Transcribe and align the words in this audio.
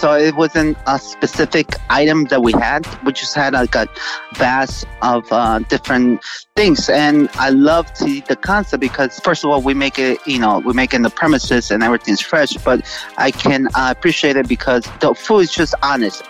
So 0.00 0.14
it 0.14 0.34
wasn't 0.34 0.78
a 0.86 0.98
specific 0.98 1.74
item 1.90 2.24
that 2.30 2.42
we 2.42 2.52
had. 2.52 2.88
We 3.04 3.12
just 3.12 3.34
had 3.34 3.52
like 3.52 3.74
a 3.74 3.86
vast 4.34 4.86
of 5.02 5.30
uh, 5.30 5.58
different 5.58 6.24
things. 6.56 6.88
And 6.88 7.28
I 7.34 7.50
love 7.50 7.86
the, 7.98 8.20
the 8.20 8.34
concept 8.34 8.80
because 8.80 9.20
first 9.20 9.44
of 9.44 9.50
all, 9.50 9.60
we 9.60 9.74
make 9.74 9.98
it, 9.98 10.18
you 10.26 10.38
know, 10.38 10.60
we 10.60 10.72
make 10.72 10.94
it 10.94 10.96
in 10.96 11.02
the 11.02 11.10
premises 11.10 11.70
and 11.70 11.82
everything's 11.82 12.22
fresh, 12.22 12.54
but 12.64 12.80
I 13.18 13.30
can 13.30 13.66
uh, 13.74 13.92
appreciate 13.94 14.36
it 14.36 14.48
because 14.48 14.88
the 15.00 15.12
food 15.12 15.40
is 15.40 15.52
just 15.52 15.74
honest. 15.82 16.24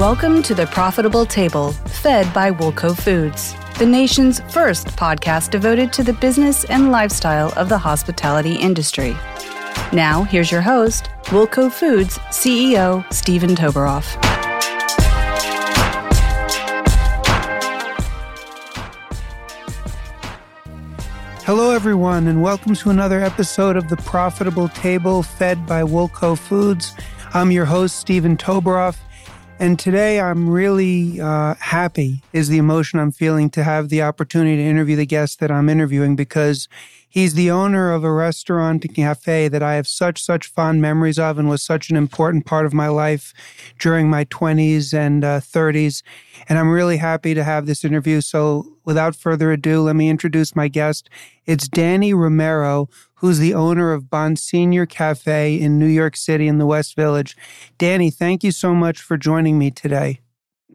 Welcome 0.00 0.42
to 0.42 0.54
the 0.56 0.66
Profitable 0.72 1.26
Table, 1.26 1.70
fed 1.70 2.34
by 2.34 2.50
Woolco 2.50 3.00
Foods, 3.00 3.54
the 3.82 3.88
nation's 3.88 4.38
first 4.42 4.86
podcast 4.90 5.50
devoted 5.50 5.92
to 5.92 6.04
the 6.04 6.12
business 6.12 6.62
and 6.66 6.92
lifestyle 6.92 7.52
of 7.56 7.68
the 7.68 7.76
hospitality 7.76 8.54
industry. 8.54 9.10
Now, 9.92 10.22
here's 10.22 10.52
your 10.52 10.60
host, 10.60 11.10
Woolco 11.24 11.68
Foods 11.68 12.16
CEO 12.30 13.04
Stephen 13.12 13.56
Toberoff. 13.56 14.06
Hello, 21.42 21.74
everyone, 21.74 22.28
and 22.28 22.40
welcome 22.40 22.76
to 22.76 22.90
another 22.90 23.20
episode 23.20 23.76
of 23.76 23.88
the 23.88 23.96
Profitable 23.96 24.68
Table 24.68 25.24
fed 25.24 25.66
by 25.66 25.82
Woolco 25.82 26.38
Foods. 26.38 26.94
I'm 27.34 27.50
your 27.50 27.64
host, 27.64 27.96
Stephen 27.96 28.36
Toberoff. 28.36 28.98
And 29.62 29.78
today 29.78 30.18
I'm 30.18 30.48
really 30.48 31.20
uh, 31.20 31.54
happy, 31.54 32.20
is 32.32 32.48
the 32.48 32.58
emotion 32.58 32.98
I'm 32.98 33.12
feeling 33.12 33.48
to 33.50 33.62
have 33.62 33.90
the 33.90 34.02
opportunity 34.02 34.56
to 34.56 34.62
interview 34.62 34.96
the 34.96 35.06
guest 35.06 35.38
that 35.38 35.52
I'm 35.52 35.68
interviewing 35.68 36.16
because 36.16 36.66
he's 37.12 37.34
the 37.34 37.50
owner 37.50 37.92
of 37.92 38.04
a 38.04 38.10
restaurant 38.10 38.86
and 38.86 38.94
cafe 38.94 39.46
that 39.46 39.62
I 39.62 39.74
have 39.74 39.86
such, 39.86 40.24
such 40.24 40.46
fond 40.46 40.80
memories 40.80 41.18
of 41.18 41.38
and 41.38 41.46
was 41.46 41.62
such 41.62 41.90
an 41.90 41.96
important 41.96 42.46
part 42.46 42.64
of 42.64 42.72
my 42.72 42.88
life 42.88 43.34
during 43.78 44.08
my 44.08 44.24
20s 44.24 44.94
and 44.94 45.22
uh, 45.22 45.40
30s. 45.40 46.02
And 46.48 46.58
I'm 46.58 46.70
really 46.70 46.96
happy 46.96 47.34
to 47.34 47.44
have 47.44 47.66
this 47.66 47.84
interview. 47.84 48.22
So 48.22 48.78
without 48.86 49.14
further 49.14 49.52
ado, 49.52 49.82
let 49.82 49.94
me 49.94 50.08
introduce 50.08 50.56
my 50.56 50.68
guest. 50.68 51.10
It's 51.44 51.68
Danny 51.68 52.14
Romero, 52.14 52.88
who's 53.16 53.38
the 53.38 53.52
owner 53.52 53.92
of 53.92 54.04
Bonsignour 54.04 54.88
Cafe 54.88 55.60
in 55.60 55.78
New 55.78 55.86
York 55.86 56.16
City 56.16 56.48
in 56.48 56.56
the 56.56 56.66
West 56.66 56.96
Village. 56.96 57.36
Danny, 57.76 58.10
thank 58.10 58.42
you 58.42 58.52
so 58.52 58.74
much 58.74 59.02
for 59.02 59.18
joining 59.18 59.58
me 59.58 59.70
today. 59.70 60.20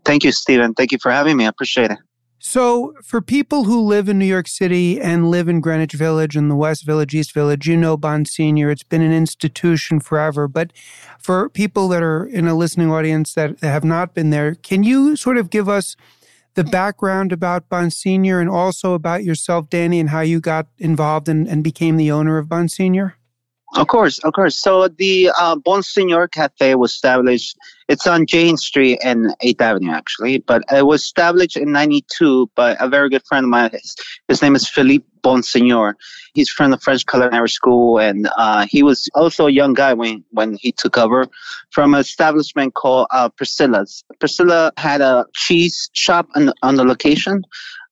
Thank 0.05 0.23
you, 0.23 0.31
Stephen. 0.31 0.75
Thank 0.75 0.91
you 0.91 0.99
for 0.99 1.11
having 1.11 1.35
me. 1.35 1.45
I 1.45 1.49
appreciate 1.49 1.89
it. 1.89 1.97
So, 2.39 2.93
for 3.03 3.19
people 3.19 3.63
who 3.63 3.81
live 3.81 4.07
in 4.07 4.19
New 4.19 4.25
York 4.25 4.47
City 4.47 5.01
and 5.01 5.31
live 5.31 5.49
in 5.49 5.59
Greenwich 5.59 5.93
Village 5.93 6.35
and 6.35 6.51
the 6.51 6.55
West 6.55 6.85
Village, 6.85 7.15
East 7.15 7.33
Village, 7.33 7.67
you 7.67 7.75
know 7.75 7.97
Bonsignour. 7.97 8.71
It's 8.71 8.83
been 8.83 9.01
an 9.01 9.11
institution 9.11 9.99
forever. 9.99 10.47
But 10.47 10.71
for 11.17 11.49
people 11.49 11.87
that 11.89 12.03
are 12.03 12.25
in 12.25 12.47
a 12.47 12.53
listening 12.53 12.91
audience 12.91 13.33
that 13.33 13.59
have 13.61 13.83
not 13.83 14.13
been 14.13 14.29
there, 14.29 14.53
can 14.53 14.83
you 14.83 15.15
sort 15.15 15.37
of 15.37 15.49
give 15.49 15.67
us 15.67 15.95
the 16.53 16.63
mm. 16.63 16.71
background 16.71 17.31
about 17.31 17.69
Bonsignour 17.69 18.39
and 18.39 18.49
also 18.49 18.93
about 18.93 19.23
yourself, 19.23 19.67
Danny, 19.69 19.99
and 19.99 20.09
how 20.09 20.21
you 20.21 20.39
got 20.39 20.67
involved 20.77 21.27
and, 21.27 21.47
and 21.47 21.63
became 21.63 21.97
the 21.97 22.11
owner 22.11 22.37
of 22.37 22.47
Bonsignour? 22.47 23.13
Of 23.77 23.87
course, 23.87 24.17
of 24.19 24.33
course. 24.33 24.57
So 24.57 24.87
the 24.87 25.29
uh, 25.39 25.55
Bonsignour 25.55 26.29
Cafe 26.31 26.73
was 26.75 26.93
established. 26.93 27.55
It's 27.87 28.07
on 28.07 28.25
Jane 28.25 28.57
Street 28.57 28.99
and 29.03 29.35
Eighth 29.41 29.61
Avenue, 29.61 29.91
actually, 29.91 30.39
but 30.39 30.63
it 30.71 30.85
was 30.85 31.03
established 31.03 31.55
in 31.55 31.71
'92 31.71 32.49
by 32.55 32.75
a 32.79 32.89
very 32.89 33.09
good 33.09 33.23
friend 33.27 33.43
of 33.45 33.49
mine. 33.49 33.69
His, 33.71 33.95
his 34.27 34.41
name 34.41 34.55
is 34.55 34.67
Philippe 34.67 35.05
Bon 35.21 35.41
Bonsignour. 35.41 35.93
He's 36.33 36.49
from 36.49 36.71
the 36.71 36.77
French 36.77 37.05
Culinary 37.05 37.49
School, 37.49 37.99
and 37.99 38.27
uh, 38.35 38.65
he 38.67 38.81
was 38.81 39.07
also 39.13 39.45
a 39.45 39.51
young 39.51 39.73
guy 39.73 39.93
when 39.93 40.23
when 40.31 40.57
he 40.59 40.71
took 40.71 40.97
over 40.97 41.27
from 41.71 41.93
an 41.93 41.99
establishment 41.99 42.73
called 42.73 43.07
uh, 43.11 43.29
Priscilla's. 43.29 44.03
Priscilla 44.19 44.71
had 44.77 45.01
a 45.01 45.25
cheese 45.35 45.89
shop 45.93 46.27
on, 46.35 46.51
on 46.63 46.75
the 46.75 46.83
location. 46.83 47.43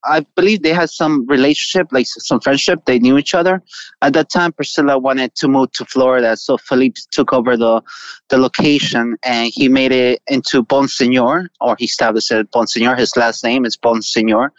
I 0.08 0.22
believe 0.36 0.62
they 0.62 0.74
had 0.74 0.90
some 0.90 1.26
relationship, 1.28 1.88
like 1.92 2.06
some 2.08 2.40
friendship. 2.40 2.86
They 2.86 3.00
knew 3.00 3.18
each 3.18 3.34
other. 3.34 3.62
At 4.02 4.14
that 4.14 4.30
time, 4.30 4.52
Priscilla 4.54 4.98
wanted 4.98 5.36
to 5.36 5.48
move 5.48 5.72
to 5.74 5.86
Florida, 5.86 6.38
so 6.38 6.58
Philippe 6.58 7.02
took 7.12 7.34
over 7.34 7.58
the 7.58 7.82
the 8.30 8.38
location 8.38 9.18
and 9.24 9.52
he 9.54 9.70
made 9.70 9.92
it 9.92 10.22
into 10.28 10.64
Bonsignour, 10.64 11.48
or 11.62 11.76
he 11.78 11.86
established 11.86 12.32
it 12.32 12.52
Bonsignour. 12.52 12.98
His 12.98 13.16
last 13.16 13.44
name 13.44 13.66
is 13.66 13.78
Bonsignour. 13.78 14.50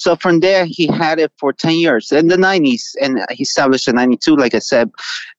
So 0.00 0.16
from 0.16 0.40
there, 0.40 0.64
he 0.64 0.86
had 0.86 1.18
it 1.18 1.30
for 1.38 1.52
10 1.52 1.74
years 1.74 2.10
in 2.10 2.28
the 2.28 2.38
90s, 2.38 2.94
and 3.02 3.20
he 3.30 3.42
established 3.42 3.86
in 3.86 3.96
92, 3.96 4.34
like 4.34 4.54
I 4.54 4.58
said. 4.58 4.90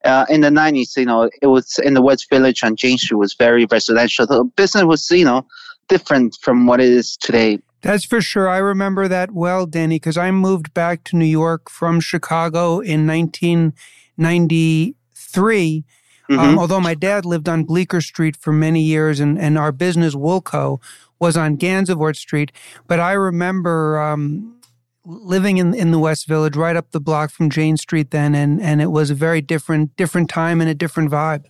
Uh, 0.06 0.28
in 0.30 0.42
the 0.42 0.52
90s, 0.52 0.96
you 0.98 1.06
know, 1.06 1.32
it 1.42 1.48
was 1.48 1.80
in 1.80 1.96
the 1.96 2.02
West 2.04 2.30
Village 2.30 2.64
on 2.64 2.76
Jane 2.76 3.00
Street, 3.00 3.18
was 3.18 3.34
very 3.34 3.66
residential. 3.66 4.28
The 4.28 4.44
business 4.44 4.84
was, 4.84 5.10
you 5.10 5.26
know, 5.26 5.48
different 5.88 6.38
from 6.44 6.68
what 6.68 6.80
it 6.80 6.90
is 6.90 7.18
today. 7.18 7.58
That's 7.82 8.06
for 8.06 8.22
sure. 8.22 8.48
I 8.48 8.58
remember 8.58 9.08
that 9.08 9.32
well, 9.32 9.66
Danny, 9.66 9.96
because 9.96 10.18
I 10.18 10.30
moved 10.32 10.74
back 10.74 11.04
to 11.06 11.16
New 11.16 11.26
York 11.26 11.70
from 11.70 12.00
Chicago 12.00 12.80
in 12.80 13.08
1993. 13.08 15.84
Um, 16.30 16.38
mm-hmm. 16.38 16.40
Um, 16.40 16.60
although 16.60 16.80
my 16.80 16.94
dad 16.94 17.26
lived 17.26 17.50
on 17.50 17.64
Bleecker 17.64 18.02
Street 18.02 18.38
for 18.38 18.54
many 18.54 18.82
years 18.82 19.20
and, 19.20 19.40
and 19.40 19.58
our 19.58 19.72
business, 19.72 20.16
Woolco, 20.16 20.80
was 21.20 21.36
on 21.36 21.58
Gansevoort 21.58 22.16
Street. 22.16 22.52
But 22.88 23.00
I 23.00 23.14
remember 23.14 24.00
um, 24.00 24.62
living 25.06 25.58
in, 25.58 25.74
in 25.74 25.92
the 25.92 26.00
West 26.00 26.28
Village, 26.28 26.56
right 26.56 26.76
up 26.76 26.92
the 26.92 27.00
block 27.00 27.32
from 27.32 27.50
Jane 27.50 27.78
Street 27.78 28.12
then, 28.12 28.36
and, 28.36 28.62
and 28.62 28.82
it 28.82 28.92
was 28.92 29.10
a 29.10 29.16
very 29.16 29.42
different 29.42 29.96
different 29.96 30.30
time 30.30 30.62
and 30.62 30.70
a 30.70 30.76
different 30.76 31.12
vibe. 31.12 31.46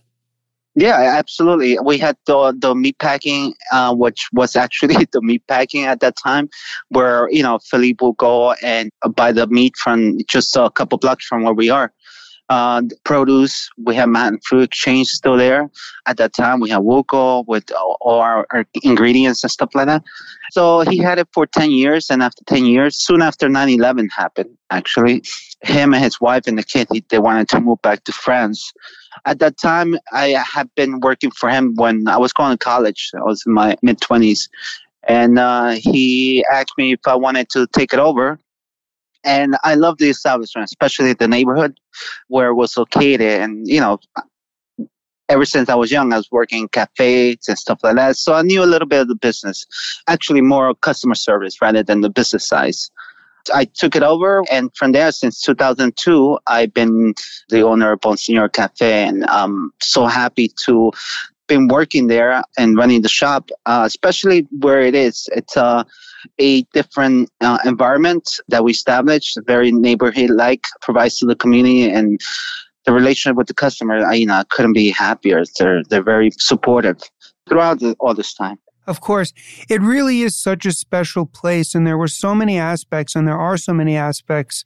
Yeah, 0.74 1.16
absolutely. 1.18 1.78
We 1.84 1.98
had 1.98 2.16
the 2.26 2.54
the 2.58 2.74
meat 2.74 2.98
packing, 2.98 3.54
uh, 3.72 3.94
which 3.94 4.28
was 4.32 4.56
actually 4.56 5.04
the 5.12 5.20
meat 5.20 5.42
packing 5.46 5.84
at 5.84 6.00
that 6.00 6.16
time, 6.16 6.48
where 6.88 7.28
you 7.30 7.42
know 7.42 7.58
Philippe 7.58 7.98
will 8.00 8.14
go 8.14 8.52
and 8.62 8.90
buy 9.14 9.32
the 9.32 9.46
meat 9.48 9.76
from 9.76 10.16
just 10.28 10.56
a 10.56 10.70
couple 10.70 10.96
blocks 10.96 11.26
from 11.26 11.42
where 11.42 11.52
we 11.52 11.68
are. 11.68 11.92
Uh, 12.52 12.82
produce, 13.04 13.70
we 13.82 13.94
have 13.94 14.10
Manhattan 14.10 14.38
Fruit 14.46 14.64
Exchange 14.64 15.08
still 15.08 15.38
there. 15.38 15.70
At 16.04 16.18
that 16.18 16.34
time, 16.34 16.60
we 16.60 16.68
have 16.68 16.82
Woolco 16.82 17.46
with 17.46 17.72
all 17.72 18.20
our, 18.20 18.46
our, 18.50 18.66
ingredients 18.82 19.42
and 19.42 19.50
stuff 19.50 19.70
like 19.74 19.86
that. 19.86 20.02
So 20.50 20.80
he 20.80 20.98
had 20.98 21.18
it 21.18 21.28
for 21.32 21.46
10 21.46 21.70
years. 21.70 22.10
And 22.10 22.22
after 22.22 22.44
10 22.44 22.66
years, 22.66 22.94
soon 22.98 23.22
after 23.22 23.48
9 23.48 23.70
11 23.70 24.10
happened, 24.10 24.50
actually, 24.68 25.22
him 25.62 25.94
and 25.94 26.04
his 26.04 26.20
wife 26.20 26.46
and 26.46 26.58
the 26.58 26.62
kid, 26.62 26.88
they 27.08 27.18
wanted 27.18 27.48
to 27.48 27.60
move 27.60 27.80
back 27.80 28.04
to 28.04 28.12
France. 28.12 28.70
At 29.24 29.38
that 29.38 29.56
time, 29.56 29.96
I 30.12 30.36
had 30.54 30.68
been 30.74 31.00
working 31.00 31.30
for 31.30 31.48
him 31.48 31.74
when 31.76 32.06
I 32.06 32.18
was 32.18 32.34
going 32.34 32.52
to 32.52 32.58
college. 32.58 33.12
I 33.16 33.22
was 33.22 33.44
in 33.46 33.54
my 33.54 33.76
mid 33.80 33.98
20s. 34.00 34.50
And 35.04 35.38
uh, 35.38 35.70
he 35.70 36.44
asked 36.52 36.74
me 36.76 36.92
if 36.92 37.00
I 37.06 37.14
wanted 37.14 37.48
to 37.50 37.66
take 37.68 37.94
it 37.94 37.98
over. 37.98 38.38
And 39.24 39.56
I 39.62 39.74
love 39.74 39.98
the 39.98 40.10
establishment, 40.10 40.64
especially 40.64 41.12
the 41.12 41.28
neighborhood 41.28 41.78
where 42.28 42.48
it 42.48 42.54
was 42.54 42.76
located. 42.76 43.40
And, 43.40 43.66
you 43.68 43.80
know, 43.80 43.98
ever 45.28 45.44
since 45.44 45.68
I 45.68 45.74
was 45.74 45.90
young, 45.90 46.12
I 46.12 46.16
was 46.16 46.30
working 46.30 46.62
in 46.62 46.68
cafes 46.68 47.48
and 47.48 47.58
stuff 47.58 47.80
like 47.82 47.96
that. 47.96 48.16
So 48.16 48.34
I 48.34 48.42
knew 48.42 48.62
a 48.62 48.66
little 48.66 48.88
bit 48.88 49.00
of 49.00 49.08
the 49.08 49.14
business, 49.14 49.66
actually 50.08 50.40
more 50.40 50.74
customer 50.74 51.14
service 51.14 51.62
rather 51.62 51.82
than 51.82 52.00
the 52.00 52.10
business 52.10 52.46
size. 52.46 52.90
I 53.52 53.64
took 53.64 53.96
it 53.96 54.04
over, 54.04 54.44
and 54.52 54.70
from 54.76 54.92
there, 54.92 55.10
since 55.10 55.42
2002, 55.42 56.38
I've 56.46 56.72
been 56.72 57.14
the 57.48 57.62
owner 57.62 57.90
of 57.90 58.00
Bonsignour 58.00 58.52
Cafe, 58.52 59.08
and 59.08 59.24
I'm 59.26 59.72
so 59.80 60.06
happy 60.06 60.52
to 60.64 60.92
been 61.48 61.68
working 61.68 62.06
there 62.06 62.42
and 62.56 62.76
running 62.76 63.02
the 63.02 63.08
shop, 63.08 63.50
uh, 63.66 63.82
especially 63.86 64.46
where 64.60 64.80
it 64.80 64.94
is. 64.94 65.28
It's 65.32 65.56
uh, 65.56 65.84
a 66.38 66.62
different 66.72 67.30
uh, 67.40 67.58
environment 67.64 68.28
that 68.48 68.64
we 68.64 68.72
established, 68.72 69.38
very 69.46 69.72
neighborhood-like, 69.72 70.66
provides 70.80 71.18
to 71.18 71.26
the 71.26 71.36
community, 71.36 71.90
and 71.90 72.20
the 72.84 72.92
relationship 72.92 73.36
with 73.36 73.46
the 73.46 73.54
customer. 73.54 74.04
I, 74.04 74.14
you 74.14 74.26
know, 74.26 74.42
couldn't 74.50 74.72
be 74.72 74.90
happier. 74.90 75.44
They're 75.58 75.82
they're 75.88 76.02
very 76.02 76.30
supportive 76.38 76.98
throughout 77.48 77.80
the, 77.80 77.96
all 78.00 78.14
this 78.14 78.34
time. 78.34 78.58
Of 78.86 79.00
course, 79.00 79.32
it 79.68 79.80
really 79.80 80.22
is 80.22 80.36
such 80.36 80.66
a 80.66 80.72
special 80.72 81.24
place, 81.26 81.74
and 81.74 81.86
there 81.86 81.98
were 81.98 82.08
so 82.08 82.34
many 82.34 82.58
aspects, 82.58 83.14
and 83.14 83.28
there 83.28 83.38
are 83.38 83.56
so 83.56 83.72
many 83.72 83.96
aspects 83.96 84.64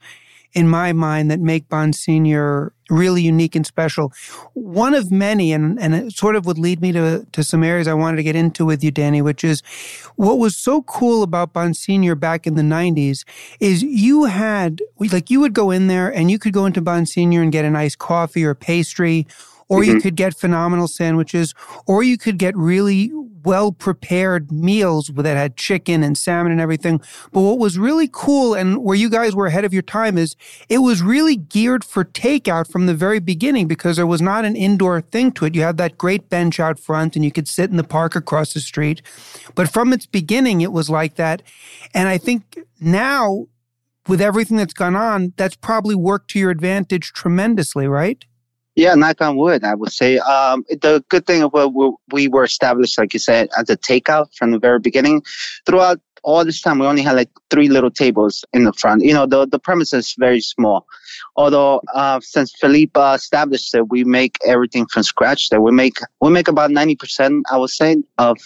in 0.56 0.67
my 0.67 0.91
mind 0.91 1.31
that 1.31 1.38
make 1.38 1.69
Bonsignour 1.69 2.70
really 2.88 3.20
unique 3.20 3.55
and 3.55 3.67
special. 3.67 4.11
One 4.55 4.94
of 4.94 5.12
many, 5.12 5.53
and, 5.53 5.79
and 5.79 5.94
it 5.94 6.12
sort 6.14 6.35
of 6.35 6.47
would 6.47 6.56
lead 6.56 6.81
me 6.81 6.93
to, 6.93 7.26
to 7.31 7.44
some 7.44 7.62
areas 7.62 7.87
I 7.87 7.93
wanted 7.93 8.17
to 8.17 8.23
get 8.23 8.37
into 8.37 8.64
with 8.64 8.82
you, 8.82 8.91
Danny, 8.91 9.20
which 9.20 9.44
is 9.44 9.62
what 10.14 10.38
was 10.38 10.56
so 10.56 10.81
cool 10.82 11.23
about 11.23 11.53
Bonsignour 11.53 12.19
back 12.19 12.47
in 12.47 12.55
the 12.55 12.62
90s 12.62 13.25
is 13.61 13.82
you 13.82 14.25
had, 14.25 14.81
like, 14.99 15.31
you 15.31 15.41
would 15.41 15.53
go 15.53 15.70
in 15.70 15.88
there 15.88 16.08
and 16.08 16.31
you 16.31 16.38
could 16.38 16.55
go 16.55 16.64
into 16.64 16.81
Bonsignour 16.81 17.43
and 17.43 17.53
get 17.53 17.67
a 17.67 17.70
nice 17.70 17.94
coffee 17.94 18.43
or 18.43 18.55
pastry 18.55 19.26
or 19.69 19.81
mm-hmm. 19.81 19.97
you 19.97 20.01
could 20.01 20.17
get 20.17 20.35
phenomenal 20.35 20.89
sandwiches, 20.89 21.55
or 21.87 22.03
you 22.03 22.19
could 22.19 22.39
get 22.39 22.57
really 22.57 23.13
well 23.47 23.71
prepared 23.71 24.51
meals 24.51 25.09
that 25.15 25.37
had 25.37 25.57
chicken 25.57 26.03
and 26.03 26.19
salmon 26.19 26.51
and 26.51 26.61
everything. 26.61 27.01
But 27.33 27.43
what 27.43 27.59
was 27.59 27.79
really 27.79 28.09
cool 28.13 28.55
and 28.55 28.83
where 28.83 28.97
you 28.97 29.09
guys 29.09 29.37
were 29.37 29.47
ahead 29.47 29.65
of 29.65 29.73
your 29.73 29.83
time 29.83 30.19
is 30.19 30.35
it 30.69 30.79
was 30.79 31.01
really 31.01 31.37
geared 31.37 31.85
for 31.85 32.05
takeout 32.05 32.71
from 32.71 32.87
the 32.87 32.95
very 32.95 33.21
beginning 33.21 33.69
because 33.69 33.97
there 33.97 34.07
was 34.07 34.21
not 34.21 34.45
an 34.45 34.57
indoor 34.57 35.01
thing 35.01 35.31
to 35.33 35.45
it. 35.45 35.55
You 35.55 35.63
had 35.63 35.77
that 35.79 35.97
great 35.97 36.29
bench 36.29 36.59
out 36.59 36.81
front 36.81 37.15
and 37.15 37.25
you 37.25 37.31
could 37.31 37.47
sit 37.47 37.71
in 37.71 37.77
the 37.77 37.85
park 37.85 38.17
across 38.17 38.53
the 38.53 38.61
street. 38.61 39.01
But 39.55 39.71
from 39.71 39.93
its 39.93 40.07
beginning, 40.07 40.61
it 40.61 40.73
was 40.73 40.91
like 40.91 41.15
that. 41.15 41.43
And 41.95 42.09
I 42.09 42.19
think 42.19 42.59
now, 42.81 43.47
with 44.09 44.21
everything 44.21 44.57
that's 44.57 44.75
gone 44.75 44.97
on, 44.97 45.35
that's 45.37 45.57
probably 45.57 45.95
worked 45.95 46.31
to 46.31 46.39
your 46.41 46.51
advantage 46.51 47.13
tremendously, 47.13 47.87
right? 47.87 48.25
Yeah, 48.76 48.94
knock 48.94 49.23
on 49.23 49.37
wood, 49.37 49.64
I 49.64 49.75
would 49.75 49.90
say. 49.90 50.19
Um, 50.19 50.64
the 50.69 51.02
good 51.08 51.26
thing 51.26 51.43
of 51.43 51.52
what 51.52 51.94
we 52.12 52.28
were 52.28 52.44
established, 52.44 52.99
like 52.99 53.14
you 53.14 53.19
said, 53.19 53.49
as 53.58 53.70
a 53.70 53.76
takeout 53.76 54.34
from 54.37 54.50
the 54.50 54.58
very 54.58 54.78
beginning. 54.78 55.23
Throughout 55.64 55.99
all 56.23 56.44
this 56.44 56.61
time, 56.61 56.78
we 56.78 56.87
only 56.87 57.02
had 57.02 57.17
like 57.17 57.31
three 57.50 57.69
little 57.69 57.90
tables 57.90 58.44
in 58.52 58.64
the 58.64 58.75
front. 58.75 59.02
You 59.02 59.14
know, 59.14 59.25
the, 59.25 59.46
the 59.46 59.58
premise 59.58 59.94
is 59.94 60.14
very 60.19 60.40
small. 60.40 60.87
Although, 61.37 61.81
uh, 61.95 62.21
since 62.21 62.53
Philippe 62.61 63.01
established 63.01 63.75
it, 63.75 63.89
we 63.89 64.05
make 64.05 64.39
everything 64.47 64.87
from 64.87 65.03
scratch. 65.03 65.49
That 65.51 65.61
we 65.61 65.73
make, 65.73 65.99
we 66.21 66.31
make 66.31 66.49
about 66.49 66.71
90%, 66.71 67.43
I 67.51 67.57
would 67.57 67.71
say, 67.71 67.97
of 68.19 68.39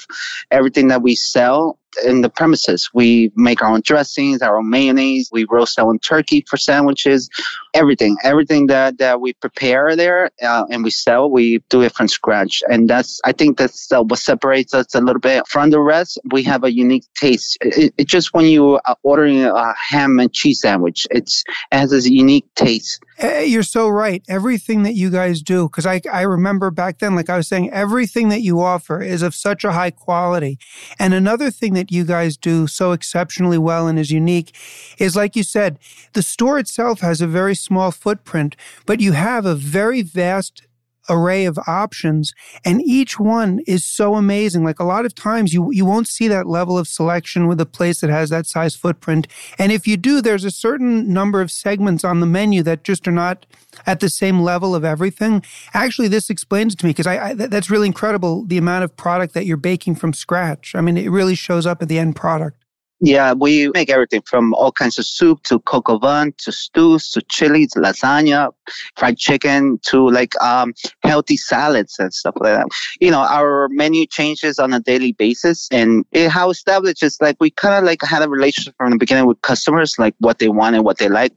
everything 0.50 0.88
that 0.88 1.02
we 1.02 1.14
sell 1.14 1.78
in 2.04 2.20
the 2.20 2.30
premises. 2.30 2.90
We 2.92 3.32
make 3.34 3.62
our 3.62 3.70
own 3.70 3.80
dressings, 3.82 4.42
our 4.42 4.58
own 4.58 4.70
mayonnaise. 4.70 5.28
We 5.32 5.44
roast 5.50 5.78
our 5.78 5.88
own 5.88 5.98
turkey 5.98 6.44
for 6.48 6.56
sandwiches. 6.56 7.28
Everything, 7.74 8.16
everything 8.22 8.66
that, 8.66 8.98
that 8.98 9.20
we 9.20 9.32
prepare 9.34 9.96
there 9.96 10.30
uh, 10.42 10.64
and 10.70 10.84
we 10.84 10.90
sell, 10.90 11.30
we 11.30 11.62
do 11.68 11.82
it 11.82 11.94
from 11.94 12.08
scratch. 12.08 12.62
And 12.68 12.88
that's, 12.88 13.20
I 13.24 13.32
think 13.32 13.58
that's 13.58 13.90
uh, 13.92 14.02
what 14.02 14.18
separates 14.18 14.74
us 14.74 14.94
a 14.94 15.00
little 15.00 15.20
bit 15.20 15.46
from 15.46 15.70
the 15.70 15.80
rest. 15.80 16.18
We 16.30 16.42
have 16.44 16.64
a 16.64 16.72
unique 16.72 17.04
taste. 17.14 17.58
It, 17.60 17.94
it 17.96 18.06
just 18.06 18.34
when 18.34 18.46
you 18.46 18.80
are 18.86 18.96
ordering 19.02 19.44
a 19.44 19.74
ham 19.76 20.18
and 20.18 20.32
cheese 20.32 20.60
sandwich, 20.60 21.06
it's, 21.10 21.44
it 21.72 21.76
has 21.76 21.90
this 21.90 22.08
unique 22.08 22.46
taste. 22.60 23.02
You're 23.20 23.62
so 23.62 23.88
right. 23.88 24.22
Everything 24.28 24.82
that 24.84 24.94
you 24.94 25.10
guys 25.10 25.42
do, 25.42 25.68
because 25.68 25.86
I, 25.86 26.00
I 26.10 26.22
remember 26.22 26.70
back 26.70 26.98
then, 26.98 27.14
like 27.14 27.28
I 27.28 27.36
was 27.36 27.48
saying, 27.48 27.70
everything 27.70 28.28
that 28.28 28.40
you 28.40 28.60
offer 28.60 29.02
is 29.02 29.22
of 29.22 29.34
such 29.34 29.64
a 29.64 29.72
high 29.72 29.90
quality. 29.90 30.58
And 30.98 31.12
another 31.12 31.50
thing 31.50 31.74
that 31.74 31.90
you 31.90 32.04
guys 32.04 32.36
do 32.36 32.66
so 32.66 32.92
exceptionally 32.92 33.58
well 33.58 33.88
and 33.88 33.98
is 33.98 34.10
unique 34.10 34.54
is, 34.98 35.16
like 35.16 35.36
you 35.36 35.42
said, 35.42 35.78
the 36.12 36.22
store 36.22 36.58
itself 36.58 37.00
has 37.00 37.20
a 37.20 37.26
very 37.26 37.54
small 37.54 37.90
footprint, 37.90 38.56
but 38.86 39.00
you 39.00 39.12
have 39.12 39.44
a 39.44 39.54
very 39.54 40.02
vast 40.02 40.62
array 41.10 41.44
of 41.44 41.58
options 41.66 42.32
and 42.64 42.80
each 42.82 43.18
one 43.18 43.60
is 43.66 43.84
so 43.84 44.14
amazing. 44.14 44.64
Like 44.64 44.80
a 44.80 44.84
lot 44.84 45.04
of 45.04 45.14
times 45.14 45.52
you 45.52 45.70
you 45.72 45.84
won't 45.84 46.08
see 46.08 46.28
that 46.28 46.46
level 46.46 46.78
of 46.78 46.88
selection 46.88 47.46
with 47.46 47.60
a 47.60 47.66
place 47.66 48.00
that 48.00 48.10
has 48.10 48.30
that 48.30 48.46
size 48.46 48.74
footprint. 48.74 49.26
And 49.58 49.72
if 49.72 49.86
you 49.86 49.96
do 49.96 50.22
there's 50.22 50.44
a 50.44 50.50
certain 50.50 51.12
number 51.12 51.40
of 51.40 51.50
segments 51.50 52.04
on 52.04 52.20
the 52.20 52.26
menu 52.26 52.62
that 52.62 52.84
just 52.84 53.06
are 53.08 53.12
not 53.12 53.44
at 53.86 54.00
the 54.00 54.08
same 54.08 54.40
level 54.40 54.74
of 54.74 54.84
everything. 54.84 55.42
Actually 55.74 56.08
this 56.08 56.30
explains 56.30 56.74
it 56.74 56.78
to 56.78 56.86
me 56.86 56.90
because 56.90 57.06
I, 57.06 57.30
I 57.30 57.34
that's 57.34 57.70
really 57.70 57.88
incredible 57.88 58.46
the 58.46 58.58
amount 58.58 58.84
of 58.84 58.96
product 58.96 59.34
that 59.34 59.44
you're 59.44 59.56
baking 59.56 59.96
from 59.96 60.12
scratch. 60.12 60.74
I 60.74 60.80
mean 60.80 60.96
it 60.96 61.10
really 61.10 61.34
shows 61.34 61.66
up 61.66 61.82
at 61.82 61.88
the 61.88 61.98
end 61.98 62.16
product 62.16 62.64
yeah, 63.00 63.32
we 63.32 63.70
make 63.70 63.88
everything 63.88 64.22
from 64.26 64.52
all 64.54 64.72
kinds 64.72 64.98
of 64.98 65.06
soup 65.06 65.42
to 65.44 65.60
au 65.72 65.98
vin 65.98 66.34
to 66.38 66.52
stews 66.52 67.10
to 67.12 67.22
chilies, 67.22 67.72
lasagna, 67.74 68.50
fried 68.96 69.16
chicken 69.16 69.78
to 69.86 70.10
like 70.10 70.40
um, 70.42 70.74
healthy 71.02 71.36
salads 71.36 71.98
and 71.98 72.12
stuff 72.12 72.34
like 72.38 72.54
that. 72.54 72.66
You 73.00 73.10
know, 73.10 73.20
our 73.20 73.68
menu 73.70 74.06
changes 74.06 74.58
on 74.58 74.74
a 74.74 74.80
daily 74.80 75.12
basis, 75.12 75.66
and 75.72 76.04
it, 76.12 76.28
how 76.28 76.50
established 76.50 77.02
is 77.02 77.16
like 77.22 77.36
we 77.40 77.50
kind 77.50 77.74
of 77.74 77.84
like 77.84 78.02
had 78.02 78.22
a 78.22 78.28
relationship 78.28 78.74
from 78.76 78.90
the 78.90 78.98
beginning 78.98 79.26
with 79.26 79.40
customers, 79.40 79.98
like 79.98 80.14
what 80.18 80.38
they 80.38 80.48
want 80.48 80.76
and 80.76 80.84
what 80.84 80.98
they 80.98 81.08
like. 81.08 81.32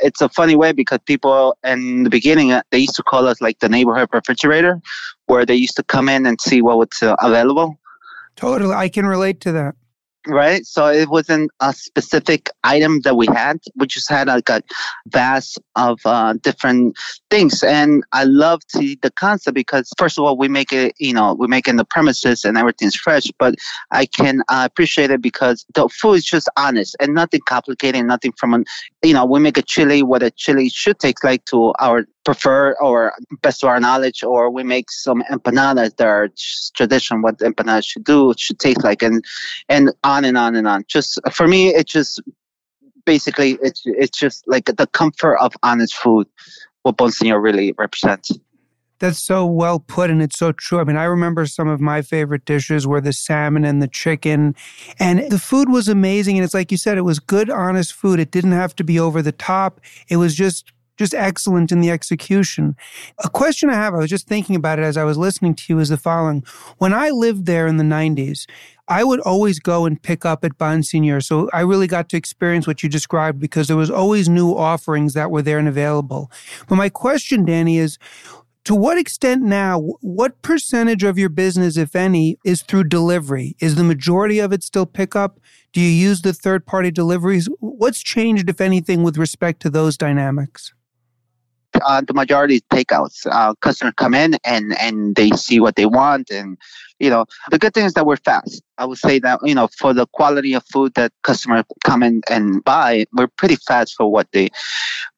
It's 0.00 0.20
a 0.20 0.28
funny 0.28 0.56
way 0.56 0.72
because 0.72 0.98
people 1.06 1.56
in 1.64 2.02
the 2.02 2.10
beginning 2.10 2.52
uh, 2.52 2.62
they 2.72 2.78
used 2.78 2.96
to 2.96 3.04
call 3.04 3.28
us 3.28 3.40
like 3.40 3.60
the 3.60 3.68
neighborhood 3.68 4.08
refrigerator, 4.12 4.80
where 5.26 5.46
they 5.46 5.54
used 5.54 5.76
to 5.76 5.84
come 5.84 6.08
in 6.08 6.26
and 6.26 6.40
see 6.40 6.62
what 6.62 6.78
was 6.78 7.00
uh, 7.00 7.14
available. 7.20 7.78
Totally, 8.34 8.74
I 8.74 8.88
can 8.88 9.06
relate 9.06 9.40
to 9.42 9.52
that 9.52 9.76
right? 10.26 10.64
So 10.66 10.86
it 10.86 11.08
wasn't 11.08 11.50
a 11.60 11.72
specific 11.72 12.50
item 12.64 13.00
that 13.00 13.16
we 13.16 13.26
had. 13.26 13.58
We 13.76 13.86
just 13.86 14.10
had 14.10 14.28
like 14.28 14.48
a 14.48 14.62
vast 15.06 15.58
of 15.76 16.00
uh, 16.04 16.34
different 16.42 16.96
things, 17.30 17.62
and 17.62 18.04
I 18.12 18.24
love 18.24 18.62
the, 18.74 18.98
the 19.02 19.10
concept 19.10 19.54
because 19.54 19.90
first 19.98 20.18
of 20.18 20.24
all, 20.24 20.36
we 20.36 20.48
make 20.48 20.72
it, 20.72 20.94
you 20.98 21.12
know, 21.12 21.34
we 21.34 21.46
make 21.46 21.68
it 21.68 21.70
in 21.70 21.76
the 21.76 21.84
premises 21.84 22.44
and 22.44 22.56
everything's 22.56 22.96
fresh. 22.96 23.24
But 23.38 23.54
I 23.90 24.06
can 24.06 24.42
uh, 24.48 24.66
appreciate 24.70 25.10
it 25.10 25.22
because 25.22 25.64
the 25.74 25.88
food 25.88 26.14
is 26.14 26.24
just 26.24 26.48
honest 26.56 26.96
and 27.00 27.14
nothing 27.14 27.40
complicated, 27.46 28.04
nothing 28.04 28.32
from 28.32 28.54
an, 28.54 28.64
you 29.02 29.14
know, 29.14 29.24
we 29.24 29.40
make 29.40 29.58
a 29.58 29.62
chili 29.62 30.02
what 30.02 30.22
a 30.22 30.30
chili 30.30 30.68
should 30.68 30.98
taste 30.98 31.22
like 31.24 31.44
to 31.46 31.72
our 31.78 32.06
prefer 32.26 32.74
or 32.80 33.14
best 33.40 33.60
to 33.60 33.68
our 33.68 33.80
knowledge, 33.80 34.22
or 34.22 34.50
we 34.50 34.62
make 34.62 34.90
some 34.90 35.22
empanadas 35.30 35.96
that 35.96 36.06
are 36.06 36.28
tradition 36.74 37.22
what 37.22 37.38
empanadas 37.38 37.86
should 37.86 38.04
do, 38.04 38.34
should 38.36 38.58
taste 38.58 38.82
like, 38.82 39.02
and 39.02 39.24
and 39.68 39.92
on 40.04 40.24
and 40.24 40.36
on 40.36 40.56
and 40.56 40.66
on. 40.66 40.84
Just 40.88 41.20
for 41.32 41.46
me, 41.46 41.68
it 41.68 41.86
just 41.86 42.20
basically 43.06 43.58
it's 43.62 43.82
it's 43.86 44.18
just 44.18 44.44
like 44.46 44.66
the 44.66 44.86
comfort 44.88 45.36
of 45.36 45.54
honest 45.62 45.94
food. 45.96 46.26
What 46.82 46.98
Bonsignour 46.98 47.42
really 47.42 47.72
represents. 47.78 48.30
That's 48.98 49.18
so 49.18 49.44
well 49.44 49.78
put, 49.78 50.08
and 50.10 50.22
it's 50.22 50.38
so 50.38 50.52
true. 50.52 50.80
I 50.80 50.84
mean, 50.84 50.96
I 50.96 51.04
remember 51.04 51.44
some 51.46 51.68
of 51.68 51.80
my 51.80 52.00
favorite 52.00 52.44
dishes 52.46 52.86
were 52.86 53.00
the 53.00 53.12
salmon 53.12 53.64
and 53.64 53.82
the 53.82 53.88
chicken, 53.88 54.54
and 54.98 55.30
the 55.30 55.38
food 55.38 55.68
was 55.68 55.88
amazing. 55.88 56.36
And 56.36 56.44
it's 56.44 56.54
like 56.54 56.70
you 56.70 56.78
said, 56.78 56.96
it 56.96 57.02
was 57.02 57.18
good, 57.18 57.50
honest 57.50 57.92
food. 57.92 58.20
It 58.20 58.30
didn't 58.30 58.52
have 58.52 58.74
to 58.76 58.84
be 58.84 58.98
over 58.98 59.20
the 59.20 59.32
top. 59.32 59.80
It 60.08 60.16
was 60.16 60.34
just 60.34 60.72
just 60.96 61.14
excellent 61.14 61.70
in 61.70 61.80
the 61.80 61.90
execution. 61.90 62.74
A 63.22 63.28
question 63.28 63.68
I 63.68 63.74
have, 63.74 63.94
I 63.94 63.98
was 63.98 64.08
just 64.08 64.26
thinking 64.26 64.56
about 64.56 64.78
it 64.78 64.82
as 64.82 64.96
I 64.96 65.04
was 65.04 65.18
listening 65.18 65.54
to 65.54 65.64
you, 65.68 65.78
is 65.78 65.90
the 65.90 65.98
following. 65.98 66.42
When 66.78 66.94
I 66.94 67.10
lived 67.10 67.44
there 67.44 67.66
in 67.66 67.76
the 67.76 67.84
90s, 67.84 68.46
I 68.88 69.02
would 69.02 69.20
always 69.20 69.58
go 69.58 69.84
and 69.84 70.00
pick 70.00 70.24
up 70.24 70.44
at 70.44 70.58
Bonsignour. 70.58 71.24
So 71.24 71.50
I 71.52 71.60
really 71.60 71.86
got 71.86 72.08
to 72.10 72.16
experience 72.16 72.66
what 72.66 72.82
you 72.82 72.88
described 72.88 73.40
because 73.40 73.66
there 73.66 73.76
was 73.76 73.90
always 73.90 74.28
new 74.28 74.56
offerings 74.56 75.14
that 75.14 75.30
were 75.30 75.42
there 75.42 75.58
and 75.58 75.68
available. 75.68 76.30
But 76.68 76.76
my 76.76 76.88
question, 76.88 77.44
Danny, 77.44 77.78
is 77.78 77.98
to 78.64 78.74
what 78.74 78.98
extent 78.98 79.42
now, 79.42 79.80
what 80.00 80.42
percentage 80.42 81.04
of 81.04 81.18
your 81.18 81.28
business, 81.28 81.76
if 81.76 81.94
any, 81.94 82.36
is 82.44 82.62
through 82.62 82.84
delivery? 82.84 83.56
Is 83.60 83.76
the 83.76 83.84
majority 83.84 84.38
of 84.40 84.52
it 84.52 84.62
still 84.62 84.86
pickup? 84.86 85.38
Do 85.72 85.80
you 85.80 85.88
use 85.88 86.22
the 86.22 86.32
third 86.32 86.66
party 86.66 86.90
deliveries? 86.90 87.48
What's 87.60 88.02
changed, 88.02 88.48
if 88.50 88.60
anything, 88.60 89.02
with 89.02 89.18
respect 89.18 89.60
to 89.62 89.70
those 89.70 89.96
dynamics? 89.96 90.74
Uh, 91.84 92.00
the 92.06 92.14
majority 92.14 92.56
is 92.56 92.62
takeouts. 92.72 93.26
Uh, 93.30 93.54
customers 93.54 93.94
come 93.96 94.14
in 94.14 94.36
and 94.44 94.76
and 94.78 95.16
they 95.16 95.30
see 95.30 95.60
what 95.60 95.76
they 95.76 95.86
want, 95.86 96.30
and 96.30 96.56
you 96.98 97.10
know 97.10 97.26
the 97.50 97.58
good 97.58 97.74
thing 97.74 97.84
is 97.84 97.94
that 97.94 98.06
we're 98.06 98.16
fast. 98.16 98.62
I 98.78 98.84
would 98.84 98.98
say 98.98 99.18
that 99.20 99.40
you 99.42 99.54
know 99.54 99.68
for 99.78 99.92
the 99.92 100.06
quality 100.06 100.54
of 100.54 100.64
food 100.66 100.94
that 100.94 101.12
customers 101.22 101.64
come 101.84 102.02
in 102.02 102.22
and 102.28 102.62
buy, 102.64 103.06
we're 103.12 103.28
pretty 103.28 103.56
fast 103.56 103.94
for 103.96 104.10
what 104.10 104.28
they. 104.32 104.48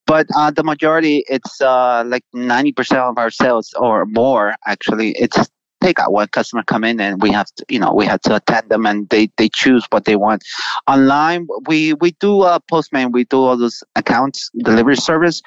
But 0.06 0.26
uh, 0.36 0.50
the 0.50 0.64
majority, 0.64 1.24
it's 1.28 1.60
uh, 1.60 2.04
like 2.06 2.24
ninety 2.32 2.72
percent 2.72 3.00
of 3.00 3.18
our 3.18 3.30
sales 3.30 3.74
or 3.76 4.06
more. 4.06 4.54
Actually, 4.66 5.12
it's 5.12 5.48
take 5.82 5.98
out 5.98 6.12
when 6.12 6.26
customer 6.28 6.62
come 6.62 6.84
in 6.84 7.00
and 7.00 7.22
we 7.22 7.30
have 7.30 7.46
to 7.54 7.64
you 7.68 7.78
know 7.78 7.92
we 7.92 8.06
have 8.06 8.20
to 8.20 8.34
attend 8.34 8.68
them 8.68 8.86
and 8.86 9.08
they 9.10 9.30
they 9.36 9.48
choose 9.48 9.86
what 9.90 10.04
they 10.04 10.16
want 10.16 10.42
online 10.86 11.46
we 11.66 11.92
we 11.94 12.12
do 12.12 12.42
uh 12.42 12.58
Postmates 12.70 13.12
we 13.12 13.24
do 13.24 13.38
all 13.38 13.56
those 13.56 13.82
accounts 13.96 14.50
delivery 14.58 14.96
service 14.96 15.42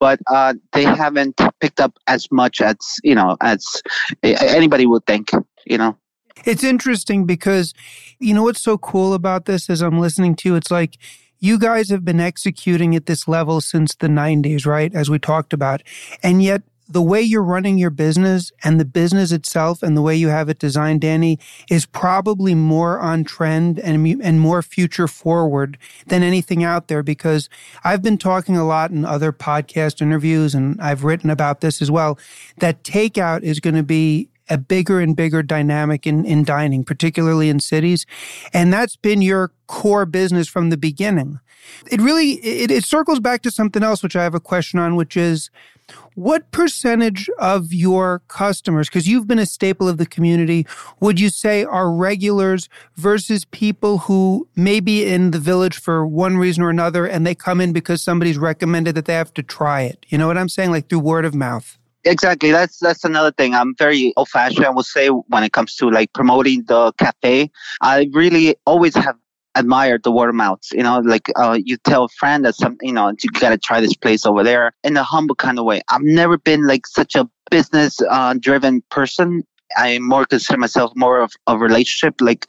but 0.00 0.18
uh 0.30 0.54
they 0.72 0.84
haven't 0.84 1.40
picked 1.60 1.80
up 1.80 1.94
as 2.06 2.28
much 2.30 2.60
as 2.60 2.76
you 3.02 3.14
know 3.14 3.36
as 3.40 3.82
anybody 4.22 4.86
would 4.86 5.04
think 5.06 5.30
you 5.66 5.78
know 5.78 5.96
it's 6.44 6.64
interesting 6.64 7.24
because 7.24 7.72
you 8.18 8.34
know 8.34 8.42
what's 8.42 8.62
so 8.62 8.76
cool 8.76 9.14
about 9.14 9.46
this 9.46 9.70
as 9.70 9.82
i'm 9.82 9.98
listening 9.98 10.34
to 10.34 10.56
it's 10.56 10.70
like 10.70 10.98
you 11.38 11.58
guys 11.58 11.90
have 11.90 12.04
been 12.04 12.20
executing 12.20 12.94
at 12.96 13.06
this 13.06 13.28
level 13.28 13.60
since 13.60 13.94
the 13.94 14.08
90s, 14.08 14.66
right? 14.66 14.94
As 14.94 15.10
we 15.10 15.18
talked 15.18 15.52
about. 15.52 15.82
And 16.22 16.42
yet 16.42 16.62
the 16.88 17.02
way 17.02 17.20
you're 17.20 17.42
running 17.42 17.78
your 17.78 17.90
business 17.90 18.52
and 18.62 18.78
the 18.78 18.84
business 18.84 19.32
itself 19.32 19.82
and 19.82 19.96
the 19.96 20.02
way 20.02 20.14
you 20.14 20.28
have 20.28 20.48
it 20.48 20.58
designed, 20.58 21.00
Danny, 21.00 21.38
is 21.68 21.86
probably 21.86 22.54
more 22.54 23.00
on 23.00 23.24
trend 23.24 23.78
and, 23.78 24.06
and 24.22 24.40
more 24.40 24.62
future 24.62 25.08
forward 25.08 25.78
than 26.06 26.22
anything 26.22 26.62
out 26.62 26.88
there 26.88 27.02
because 27.02 27.48
I've 27.84 28.02
been 28.02 28.18
talking 28.18 28.56
a 28.56 28.66
lot 28.66 28.90
in 28.90 29.04
other 29.04 29.32
podcast 29.32 30.00
interviews 30.00 30.54
and 30.54 30.80
I've 30.80 31.04
written 31.04 31.30
about 31.30 31.60
this 31.60 31.82
as 31.82 31.90
well 31.90 32.18
that 32.58 32.82
takeout 32.82 33.42
is 33.42 33.60
going 33.60 33.74
to 33.74 33.82
be 33.82 34.28
a 34.48 34.56
bigger 34.56 35.00
and 35.00 35.16
bigger 35.16 35.42
dynamic 35.42 36.06
in, 36.06 36.24
in 36.24 36.44
dining, 36.44 36.84
particularly 36.84 37.48
in 37.48 37.58
cities. 37.58 38.06
And 38.52 38.72
that's 38.72 38.96
been 38.96 39.20
your 39.20 39.50
core 39.66 40.06
business 40.06 40.46
from 40.48 40.70
the 40.70 40.76
beginning. 40.76 41.40
It 41.90 42.00
really, 42.00 42.34
it, 42.34 42.70
it 42.70 42.84
circles 42.84 43.18
back 43.18 43.42
to 43.42 43.50
something 43.50 43.82
else, 43.82 44.04
which 44.04 44.14
I 44.14 44.22
have 44.22 44.34
a 44.36 44.40
question 44.40 44.78
on, 44.78 44.94
which 44.94 45.16
is, 45.16 45.50
What 46.14 46.50
percentage 46.50 47.28
of 47.38 47.72
your 47.72 48.22
customers, 48.28 48.88
because 48.88 49.08
you've 49.08 49.26
been 49.26 49.38
a 49.38 49.46
staple 49.46 49.88
of 49.88 49.98
the 49.98 50.06
community, 50.06 50.66
would 51.00 51.20
you 51.20 51.28
say 51.28 51.64
are 51.64 51.90
regulars 51.92 52.68
versus 52.96 53.44
people 53.44 53.98
who 53.98 54.48
may 54.56 54.80
be 54.80 55.04
in 55.04 55.30
the 55.30 55.38
village 55.38 55.78
for 55.78 56.06
one 56.06 56.36
reason 56.36 56.62
or 56.62 56.70
another 56.70 57.06
and 57.06 57.26
they 57.26 57.34
come 57.34 57.60
in 57.60 57.72
because 57.72 58.02
somebody's 58.02 58.38
recommended 58.38 58.94
that 58.94 59.04
they 59.04 59.14
have 59.14 59.32
to 59.34 59.42
try 59.42 59.82
it? 59.82 60.06
You 60.08 60.18
know 60.18 60.26
what 60.26 60.38
I'm 60.38 60.48
saying? 60.48 60.70
Like 60.70 60.88
through 60.88 61.00
word 61.00 61.24
of 61.24 61.34
mouth. 61.34 61.78
Exactly. 62.04 62.52
That's 62.52 62.78
that's 62.78 63.04
another 63.04 63.32
thing. 63.32 63.54
I'm 63.54 63.74
very 63.76 64.12
old 64.16 64.28
fashioned. 64.28 64.64
I 64.64 64.70
would 64.70 64.86
say 64.86 65.08
when 65.08 65.42
it 65.42 65.52
comes 65.52 65.74
to 65.76 65.90
like 65.90 66.12
promoting 66.12 66.62
the 66.64 66.92
cafe, 66.92 67.50
I 67.80 68.08
really 68.12 68.54
always 68.64 68.94
have 68.94 69.16
admired 69.56 70.02
the 70.04 70.12
word 70.12 70.28
of 70.28 70.34
mouth. 70.34 70.60
You 70.72 70.82
know, 70.82 71.00
like 71.00 71.30
uh, 71.36 71.58
you 71.62 71.76
tell 71.78 72.04
a 72.04 72.08
friend 72.08 72.44
that 72.44 72.54
some, 72.54 72.76
you 72.80 72.92
know, 72.92 73.08
you 73.22 73.30
got 73.40 73.50
to 73.50 73.58
try 73.58 73.80
this 73.80 73.96
place 73.96 74.24
over 74.24 74.44
there 74.44 74.72
in 74.84 74.96
a 74.96 75.02
humble 75.02 75.34
kind 75.34 75.58
of 75.58 75.64
way. 75.64 75.80
I've 75.90 76.02
never 76.02 76.38
been 76.38 76.66
like 76.66 76.86
such 76.86 77.14
a 77.14 77.28
business 77.50 78.00
uh, 78.08 78.34
driven 78.38 78.82
person. 78.90 79.42
I 79.76 79.98
more 79.98 80.24
consider 80.24 80.58
myself 80.58 80.92
more 80.94 81.20
of 81.20 81.32
a 81.48 81.58
relationship. 81.58 82.20
Like 82.20 82.46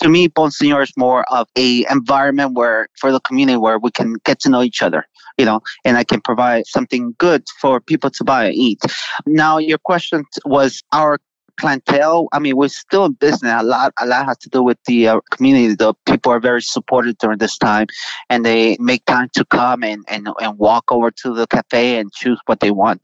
to 0.00 0.08
me, 0.08 0.28
Bonsignour 0.28 0.82
is 0.82 0.92
more 0.96 1.24
of 1.32 1.46
a 1.56 1.86
environment 1.90 2.54
where 2.54 2.88
for 2.98 3.12
the 3.12 3.20
community 3.20 3.56
where 3.56 3.78
we 3.78 3.92
can 3.92 4.14
get 4.24 4.40
to 4.40 4.50
know 4.50 4.62
each 4.62 4.82
other 4.82 5.06
you 5.38 5.44
know, 5.44 5.60
and 5.84 5.96
I 5.96 6.04
can 6.04 6.20
provide 6.20 6.66
something 6.66 7.14
good 7.18 7.44
for 7.60 7.80
people 7.80 8.10
to 8.10 8.24
buy 8.24 8.46
and 8.46 8.54
eat. 8.54 8.80
Now, 9.26 9.58
your 9.58 9.78
question 9.78 10.24
was 10.44 10.82
our 10.92 11.18
clientele. 11.56 12.28
I 12.32 12.38
mean, 12.38 12.56
we're 12.56 12.68
still 12.68 13.06
in 13.06 13.12
business. 13.12 13.52
A 13.56 13.62
lot, 13.62 13.92
a 14.00 14.06
lot 14.06 14.26
has 14.26 14.38
to 14.38 14.48
do 14.48 14.62
with 14.62 14.78
the 14.84 15.08
uh, 15.08 15.20
community. 15.30 15.74
The 15.74 15.94
people 16.06 16.32
are 16.32 16.40
very 16.40 16.62
supportive 16.62 17.18
during 17.18 17.38
this 17.38 17.58
time, 17.58 17.86
and 18.30 18.44
they 18.44 18.76
make 18.78 19.04
time 19.04 19.28
to 19.34 19.44
come 19.44 19.82
and, 19.82 20.04
and, 20.08 20.28
and 20.40 20.58
walk 20.58 20.90
over 20.90 21.10
to 21.10 21.34
the 21.34 21.46
cafe 21.46 21.98
and 21.98 22.12
choose 22.12 22.40
what 22.46 22.60
they 22.60 22.70
want 22.70 23.02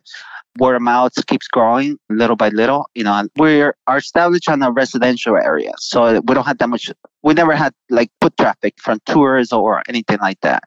word 0.58 0.76
of 0.76 0.82
mouth 0.82 1.12
keeps 1.26 1.48
growing 1.48 1.98
little 2.10 2.36
by 2.36 2.48
little. 2.50 2.88
You 2.94 3.04
know, 3.04 3.26
we 3.36 3.62
are 3.62 3.74
established 3.96 4.48
on 4.48 4.62
a 4.62 4.70
residential 4.70 5.36
area, 5.36 5.72
so 5.78 6.20
we 6.26 6.34
don't 6.34 6.46
have 6.46 6.58
that 6.58 6.68
much. 6.68 6.90
We 7.22 7.34
never 7.34 7.54
had 7.54 7.72
like 7.88 8.10
foot 8.20 8.36
traffic 8.36 8.74
from 8.78 8.98
tours 9.06 9.52
or 9.52 9.82
anything 9.88 10.18
like 10.20 10.40
that. 10.40 10.64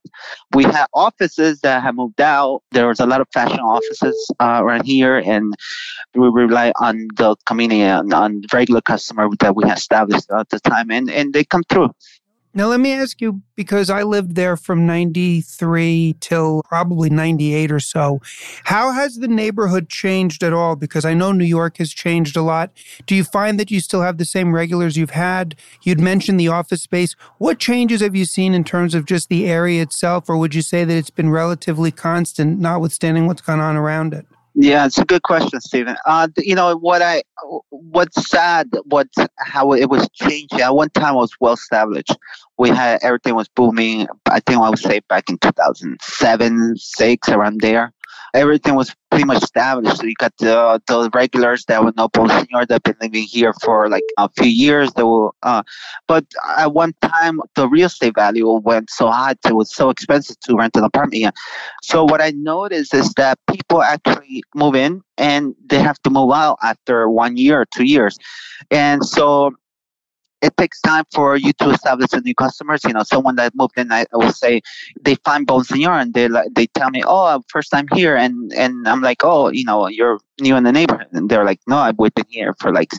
We 0.53 0.63
had 0.63 0.85
offices 0.93 1.59
that 1.61 1.83
have 1.83 1.95
moved 1.95 2.21
out. 2.21 2.61
There 2.71 2.87
was 2.87 2.99
a 2.99 3.05
lot 3.05 3.21
of 3.21 3.27
fashion 3.33 3.59
offices 3.59 4.31
uh, 4.39 4.59
around 4.63 4.85
here, 4.85 5.17
and 5.17 5.53
we 6.13 6.29
rely 6.29 6.71
on 6.79 7.07
the 7.15 7.35
community 7.45 7.81
and 7.81 8.13
on 8.13 8.41
regular 8.53 8.81
customer 8.81 9.27
that 9.39 9.55
we 9.55 9.65
established 9.65 10.31
at 10.31 10.49
the 10.49 10.59
time, 10.59 10.91
and 10.91 11.09
and 11.09 11.33
they 11.33 11.43
come 11.43 11.63
through. 11.69 11.91
Now, 12.57 12.67
let 12.67 12.79
me 12.79 12.93
ask 12.93 13.19
you 13.19 13.41
because 13.57 13.89
I 13.89 14.03
lived 14.03 14.35
there 14.35 14.55
from 14.55 14.85
93 14.85 16.15
till 16.21 16.61
probably 16.63 17.09
98 17.09 17.69
or 17.69 17.81
so. 17.81 18.21
How 18.63 18.93
has 18.93 19.17
the 19.17 19.27
neighborhood 19.27 19.89
changed 19.89 20.41
at 20.41 20.53
all? 20.53 20.77
Because 20.77 21.03
I 21.03 21.13
know 21.13 21.33
New 21.33 21.43
York 21.43 21.75
has 21.79 21.91
changed 21.91 22.37
a 22.37 22.41
lot. 22.41 22.71
Do 23.07 23.13
you 23.13 23.25
find 23.25 23.59
that 23.59 23.71
you 23.71 23.81
still 23.81 24.03
have 24.03 24.17
the 24.17 24.23
same 24.23 24.55
regulars 24.55 24.95
you've 24.95 25.09
had? 25.09 25.55
You'd 25.83 25.99
mentioned 25.99 26.39
the 26.39 26.47
office 26.47 26.81
space. 26.81 27.13
What 27.39 27.59
changes 27.59 27.99
have 27.99 28.15
you 28.15 28.23
seen 28.23 28.53
in 28.53 28.63
terms 28.63 28.95
of 28.95 29.05
just 29.05 29.27
the 29.27 29.47
area 29.47 29.81
itself, 29.81 30.29
or 30.29 30.37
would 30.37 30.55
you 30.55 30.61
say 30.61 30.85
that 30.85 30.95
it's 30.95 31.09
been 31.09 31.31
relatively 31.31 31.91
constant, 31.91 32.57
notwithstanding 32.61 33.27
what's 33.27 33.41
gone 33.41 33.59
on 33.59 33.75
around 33.75 34.13
it? 34.13 34.25
Yeah, 34.57 34.85
it's 34.85 34.97
a 34.97 35.03
good 35.05 35.23
question, 35.23 35.59
Stephen. 35.59 35.97
Uh, 36.05 36.29
you 36.37 36.55
know 36.55 36.77
what 36.77 37.01
I, 37.01 37.23
what's 37.71 38.29
sad, 38.29 38.69
what 38.85 39.09
how 39.37 39.73
it 39.73 39.89
was 39.89 40.07
changing. 40.13 40.61
At 40.61 40.73
one 40.73 40.89
time, 40.91 41.15
it 41.15 41.17
was 41.17 41.33
well 41.41 41.53
established. 41.53 42.15
We 42.57 42.69
had 42.69 42.99
everything 43.03 43.35
was 43.35 43.49
booming. 43.49 44.07
I 44.27 44.39
think 44.39 44.59
I 44.61 44.69
would 44.69 44.79
say 44.79 45.01
back 45.09 45.29
in 45.29 45.37
2007, 45.39 46.77
six 46.77 47.27
around 47.27 47.59
there 47.59 47.91
everything 48.35 48.75
was 48.75 48.93
pretty 49.09 49.25
much 49.25 49.41
established. 49.43 49.97
So 49.97 50.05
you 50.05 50.13
got 50.19 50.33
the 50.39 50.81
the 50.87 51.09
regulars 51.13 51.65
that 51.65 51.83
were 51.83 51.93
no 51.97 52.09
senior 52.15 52.65
that 52.65 52.71
have 52.71 52.83
been 52.83 52.95
living 53.01 53.23
here 53.23 53.53
for 53.63 53.89
like 53.89 54.03
a 54.17 54.29
few 54.37 54.49
years. 54.49 54.93
They 54.93 55.03
will, 55.03 55.35
uh, 55.43 55.63
but 56.07 56.25
at 56.57 56.73
one 56.73 56.93
time 57.01 57.39
the 57.55 57.67
real 57.67 57.87
estate 57.87 58.15
value 58.15 58.51
went 58.51 58.89
so 58.89 59.09
high, 59.09 59.35
it 59.45 59.55
was 59.55 59.73
so 59.73 59.89
expensive 59.89 60.39
to 60.41 60.55
rent 60.55 60.75
an 60.75 60.83
apartment. 60.83 61.33
So 61.83 62.03
what 62.03 62.21
I 62.21 62.31
noticed 62.31 62.93
is 62.93 63.13
that 63.17 63.39
people 63.49 63.81
actually 63.81 64.43
move 64.55 64.75
in 64.75 65.01
and 65.17 65.55
they 65.67 65.79
have 65.79 66.01
to 66.03 66.09
move 66.09 66.31
out 66.33 66.57
after 66.61 67.09
one 67.09 67.37
year 67.37 67.61
or 67.61 67.65
two 67.75 67.85
years, 67.85 68.17
and 68.71 69.03
so 69.05 69.51
it 70.41 70.55
takes 70.57 70.81
time 70.81 71.05
for 71.13 71.35
you 71.37 71.53
to 71.53 71.69
establish 71.69 72.13
a 72.13 72.21
new 72.21 72.35
customers. 72.35 72.83
You 72.83 72.93
know, 72.93 73.03
someone 73.03 73.35
that 73.37 73.53
moved 73.55 73.77
in, 73.77 73.91
I, 73.91 74.05
will 74.13 74.31
say 74.31 74.61
they 75.01 75.15
find 75.15 75.47
Bonsignour 75.47 76.01
and 76.01 76.13
they 76.13 76.27
like 76.27 76.53
they 76.53 76.67
tell 76.67 76.89
me, 76.89 77.03
"Oh, 77.05 77.41
first 77.47 77.71
time 77.71 77.87
here," 77.93 78.15
and 78.15 78.53
and 78.53 78.87
I'm 78.87 79.01
like, 79.01 79.23
"Oh, 79.23 79.49
you 79.49 79.65
know, 79.65 79.87
you're 79.87 80.19
new 80.39 80.55
in 80.55 80.63
the 80.63 80.71
neighborhood," 80.71 81.07
and 81.11 81.29
they're 81.29 81.45
like, 81.45 81.59
"No, 81.67 81.77
I've 81.77 81.97
been 81.97 82.11
here 82.29 82.53
for 82.59 82.71
like 82.71 82.91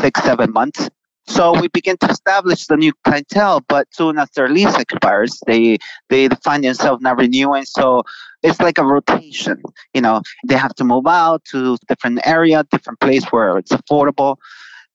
six, 0.00 0.22
seven 0.22 0.52
months." 0.52 0.88
So 1.28 1.60
we 1.60 1.68
begin 1.68 1.98
to 1.98 2.06
establish 2.08 2.66
the 2.66 2.76
new 2.78 2.92
clientele, 3.04 3.60
but 3.68 3.86
soon 3.90 4.18
as 4.18 4.30
their 4.30 4.48
lease 4.48 4.74
expires, 4.78 5.38
they 5.46 5.76
they 6.08 6.28
find 6.42 6.64
themselves 6.64 7.02
not 7.02 7.18
renewing. 7.18 7.66
So 7.66 8.04
it's 8.42 8.60
like 8.60 8.78
a 8.78 8.84
rotation. 8.84 9.62
You 9.92 10.00
know, 10.00 10.22
they 10.46 10.56
have 10.56 10.74
to 10.76 10.84
move 10.84 11.06
out 11.06 11.44
to 11.50 11.76
different 11.86 12.20
area, 12.26 12.64
different 12.70 13.00
place 13.00 13.26
where 13.26 13.58
it's 13.58 13.72
affordable. 13.72 14.36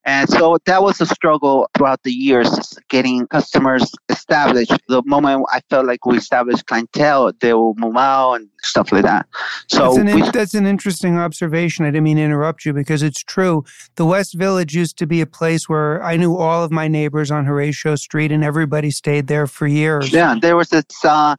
And 0.05 0.29
so 0.29 0.57
that 0.65 0.83
was 0.83 0.99
a 0.99 1.05
struggle 1.05 1.69
throughout 1.75 2.03
the 2.03 2.11
years, 2.11 2.49
getting 2.89 3.25
customers 3.27 3.89
established. 4.09 4.73
The 4.89 5.01
moment 5.05 5.45
I 5.51 5.61
felt 5.69 5.85
like 5.85 6.05
we 6.05 6.17
established 6.17 6.65
clientele, 6.65 7.31
they 7.39 7.53
will 7.53 7.73
move 7.77 7.95
out 7.95 8.33
and 8.33 8.49
stuff 8.63 8.91
like 8.91 9.03
that. 9.03 9.27
So 9.67 9.93
that's 9.93 9.97
an, 9.97 10.05
we, 10.05 10.31
that's 10.31 10.53
an 10.53 10.65
interesting 10.65 11.17
observation. 11.17 11.85
I 11.85 11.89
didn't 11.89 12.03
mean 12.03 12.17
to 12.17 12.23
interrupt 12.23 12.65
you 12.65 12.73
because 12.73 13.01
it's 13.01 13.23
true. 13.23 13.63
The 13.95 14.05
West 14.05 14.33
Village 14.33 14.75
used 14.75 14.97
to 14.97 15.07
be 15.07 15.21
a 15.21 15.25
place 15.25 15.69
where 15.69 16.03
I 16.03 16.17
knew 16.17 16.35
all 16.35 16.63
of 16.63 16.71
my 16.71 16.87
neighbors 16.87 17.31
on 17.31 17.45
Horatio 17.45 17.95
Street 17.95 18.31
and 18.31 18.43
everybody 18.43 18.91
stayed 18.91 19.27
there 19.27 19.47
for 19.47 19.67
years. 19.67 20.11
Yeah, 20.11 20.35
there 20.39 20.57
was 20.57 20.69
this 20.69 20.85
uh, 21.05 21.35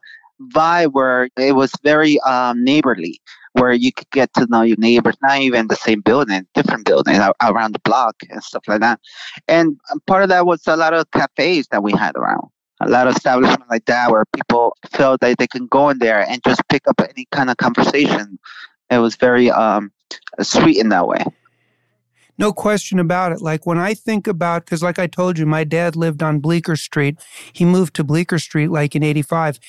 vibe 0.55 0.93
where 0.93 1.29
it 1.37 1.55
was 1.55 1.73
very 1.83 2.19
um, 2.21 2.65
neighborly 2.65 3.21
where 3.55 3.73
you 3.73 3.93
could 3.93 4.11
get 4.11 4.33
to 4.35 4.47
know 4.47 4.63
your 4.63 4.77
neighbors, 4.79 5.17
not 5.23 5.39
even 5.41 5.69
the 5.69 5.77
same 5.77 6.01
building, 6.01 6.47
different 6.55 6.85
buildings 6.85 7.19
around 7.43 7.73
the 7.73 7.79
block 7.81 8.17
and 8.29 8.43
stuff 8.43 8.65
like 8.67 8.81
that. 8.81 9.01
And 9.49 9.79
part 10.07 10.23
of 10.25 10.29
that 10.29 10.45
was 10.45 10.67
a 10.67 10.77
lot 10.77 10.93
of 10.93 11.11
cafes 11.13 11.69
that 11.69 11.83
we 11.83 11.93
had 11.93 12.17
around. 12.17 12.49
A 12.81 12.89
lot 12.89 13.07
of 13.07 13.15
establishments 13.17 13.71
like 13.71 13.85
that 13.87 14.11
where 14.11 14.25
people 14.35 14.77
felt 14.91 15.21
that 15.21 15.39
they 15.39 15.47
can 15.47 15.69
go 15.69 15.89
in 15.91 15.99
there 15.99 16.29
and 16.29 16.43
just 16.45 16.67
pick 16.69 16.87
up 16.89 17.01
any 17.01 17.27
kind 17.31 17.49
of 17.49 17.57
conversation. 17.57 18.39
It 18.91 18.99
was 18.99 19.15
very 19.15 19.51
um, 19.51 19.93
sweet 20.41 20.79
in 20.79 20.89
that 20.89 21.07
way. 21.07 21.25
No 22.37 22.53
question 22.53 22.99
about 22.99 23.33
it. 23.33 23.41
Like 23.41 23.67
when 23.67 23.79
I 23.79 23.95
think 23.95 24.27
about, 24.27 24.65
because 24.65 24.83
like 24.83 24.99
I 24.99 25.07
told 25.07 25.39
you, 25.39 25.47
my 25.47 25.65
dad 25.65 25.95
lived 25.95 26.23
on 26.23 26.41
Bleecker 26.41 26.77
Street. 26.77 27.19
He 27.53 27.65
moved 27.65 27.95
to 27.95 28.05
Bleecker 28.05 28.39
Street 28.39 28.69
like 28.69 28.97
in 28.97 29.03
85. 29.03 29.61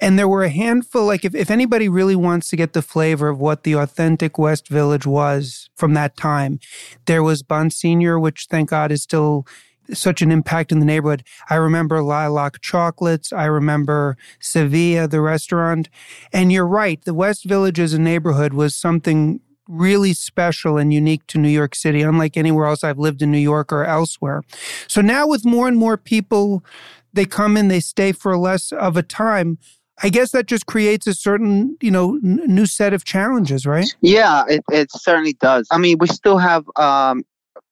And 0.00 0.18
there 0.18 0.28
were 0.28 0.42
a 0.42 0.48
handful, 0.48 1.04
like 1.06 1.24
if, 1.24 1.34
if 1.34 1.50
anybody 1.50 1.88
really 1.88 2.16
wants 2.16 2.48
to 2.48 2.56
get 2.56 2.72
the 2.72 2.82
flavor 2.82 3.28
of 3.28 3.38
what 3.38 3.64
the 3.64 3.74
authentic 3.74 4.38
West 4.38 4.68
Village 4.68 5.06
was 5.06 5.68
from 5.74 5.94
that 5.94 6.16
time, 6.16 6.60
there 7.06 7.22
was 7.22 7.42
Bonsignour, 7.42 8.20
which 8.20 8.46
thank 8.50 8.70
God 8.70 8.90
is 8.90 9.02
still 9.02 9.46
such 9.92 10.22
an 10.22 10.30
impact 10.30 10.72
in 10.72 10.78
the 10.78 10.86
neighborhood. 10.86 11.24
I 11.50 11.56
remember 11.56 12.02
Lilac 12.02 12.60
Chocolates. 12.62 13.32
I 13.32 13.44
remember 13.44 14.16
Sevilla, 14.40 15.08
the 15.08 15.20
restaurant. 15.20 15.88
And 16.32 16.52
you're 16.52 16.66
right. 16.66 17.04
The 17.04 17.14
West 17.14 17.44
Village 17.44 17.78
as 17.78 17.92
a 17.92 17.98
neighborhood 17.98 18.54
was 18.54 18.74
something 18.74 19.40
really 19.68 20.12
special 20.12 20.76
and 20.76 20.92
unique 20.92 21.26
to 21.28 21.38
New 21.38 21.48
York 21.48 21.74
City, 21.74 22.02
unlike 22.02 22.36
anywhere 22.36 22.66
else 22.66 22.84
I've 22.84 22.98
lived 22.98 23.22
in 23.22 23.30
New 23.30 23.38
York 23.38 23.72
or 23.72 23.84
elsewhere. 23.84 24.42
So 24.88 25.00
now, 25.00 25.26
with 25.26 25.44
more 25.44 25.68
and 25.68 25.76
more 25.76 25.96
people, 25.96 26.64
they 27.12 27.24
come 27.24 27.56
in, 27.56 27.68
they 27.68 27.80
stay 27.80 28.12
for 28.12 28.36
less 28.36 28.72
of 28.72 28.96
a 28.96 29.02
time. 29.02 29.58
I 30.02 30.08
guess 30.08 30.32
that 30.32 30.46
just 30.46 30.66
creates 30.66 31.06
a 31.06 31.14
certain, 31.14 31.76
you 31.80 31.90
know, 31.90 32.16
n- 32.16 32.42
new 32.46 32.66
set 32.66 32.92
of 32.92 33.04
challenges, 33.04 33.64
right? 33.64 33.94
Yeah, 34.00 34.42
it, 34.48 34.64
it 34.72 34.90
certainly 34.90 35.34
does. 35.34 35.68
I 35.70 35.78
mean, 35.78 35.98
we 35.98 36.08
still 36.08 36.38
have 36.38 36.64
um, 36.76 37.22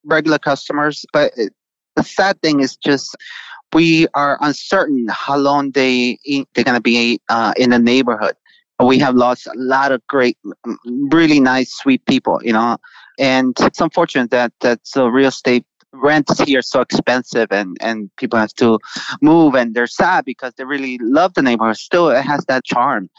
regular 0.04 0.38
customers, 0.38 1.04
but 1.12 1.32
it, 1.36 1.52
the 1.96 2.04
sad 2.04 2.40
thing 2.40 2.60
is 2.60 2.76
just 2.76 3.16
we 3.72 4.06
are 4.14 4.38
uncertain 4.40 5.06
how 5.10 5.36
long 5.36 5.70
they 5.72 6.18
they're 6.54 6.64
going 6.64 6.76
to 6.76 6.80
be 6.80 7.20
uh, 7.28 7.54
in 7.56 7.70
the 7.70 7.78
neighborhood 7.78 8.34
we 8.86 8.98
have 8.98 9.14
lost 9.14 9.46
a 9.46 9.52
lot 9.56 9.92
of 9.92 10.06
great, 10.06 10.38
really 11.10 11.40
nice, 11.40 11.72
sweet 11.72 12.04
people, 12.06 12.40
you 12.42 12.52
know. 12.52 12.78
And 13.18 13.56
it's 13.60 13.80
unfortunate 13.80 14.30
that 14.30 14.52
that 14.60 14.80
the 14.94 15.10
real 15.10 15.28
estate 15.28 15.66
rents 15.92 16.40
here 16.40 16.60
are 16.60 16.62
so 16.62 16.80
expensive 16.80 17.48
and 17.50 17.76
and 17.80 18.10
people 18.16 18.38
have 18.38 18.54
to 18.54 18.78
move 19.20 19.54
and 19.54 19.74
they're 19.74 19.86
sad 19.86 20.24
because 20.24 20.54
they 20.56 20.64
really 20.64 20.98
love 21.02 21.34
the 21.34 21.42
neighborhood. 21.42 21.76
Still, 21.76 22.08
it 22.10 22.22
has 22.22 22.44
that 22.46 22.64
charm. 22.64 23.10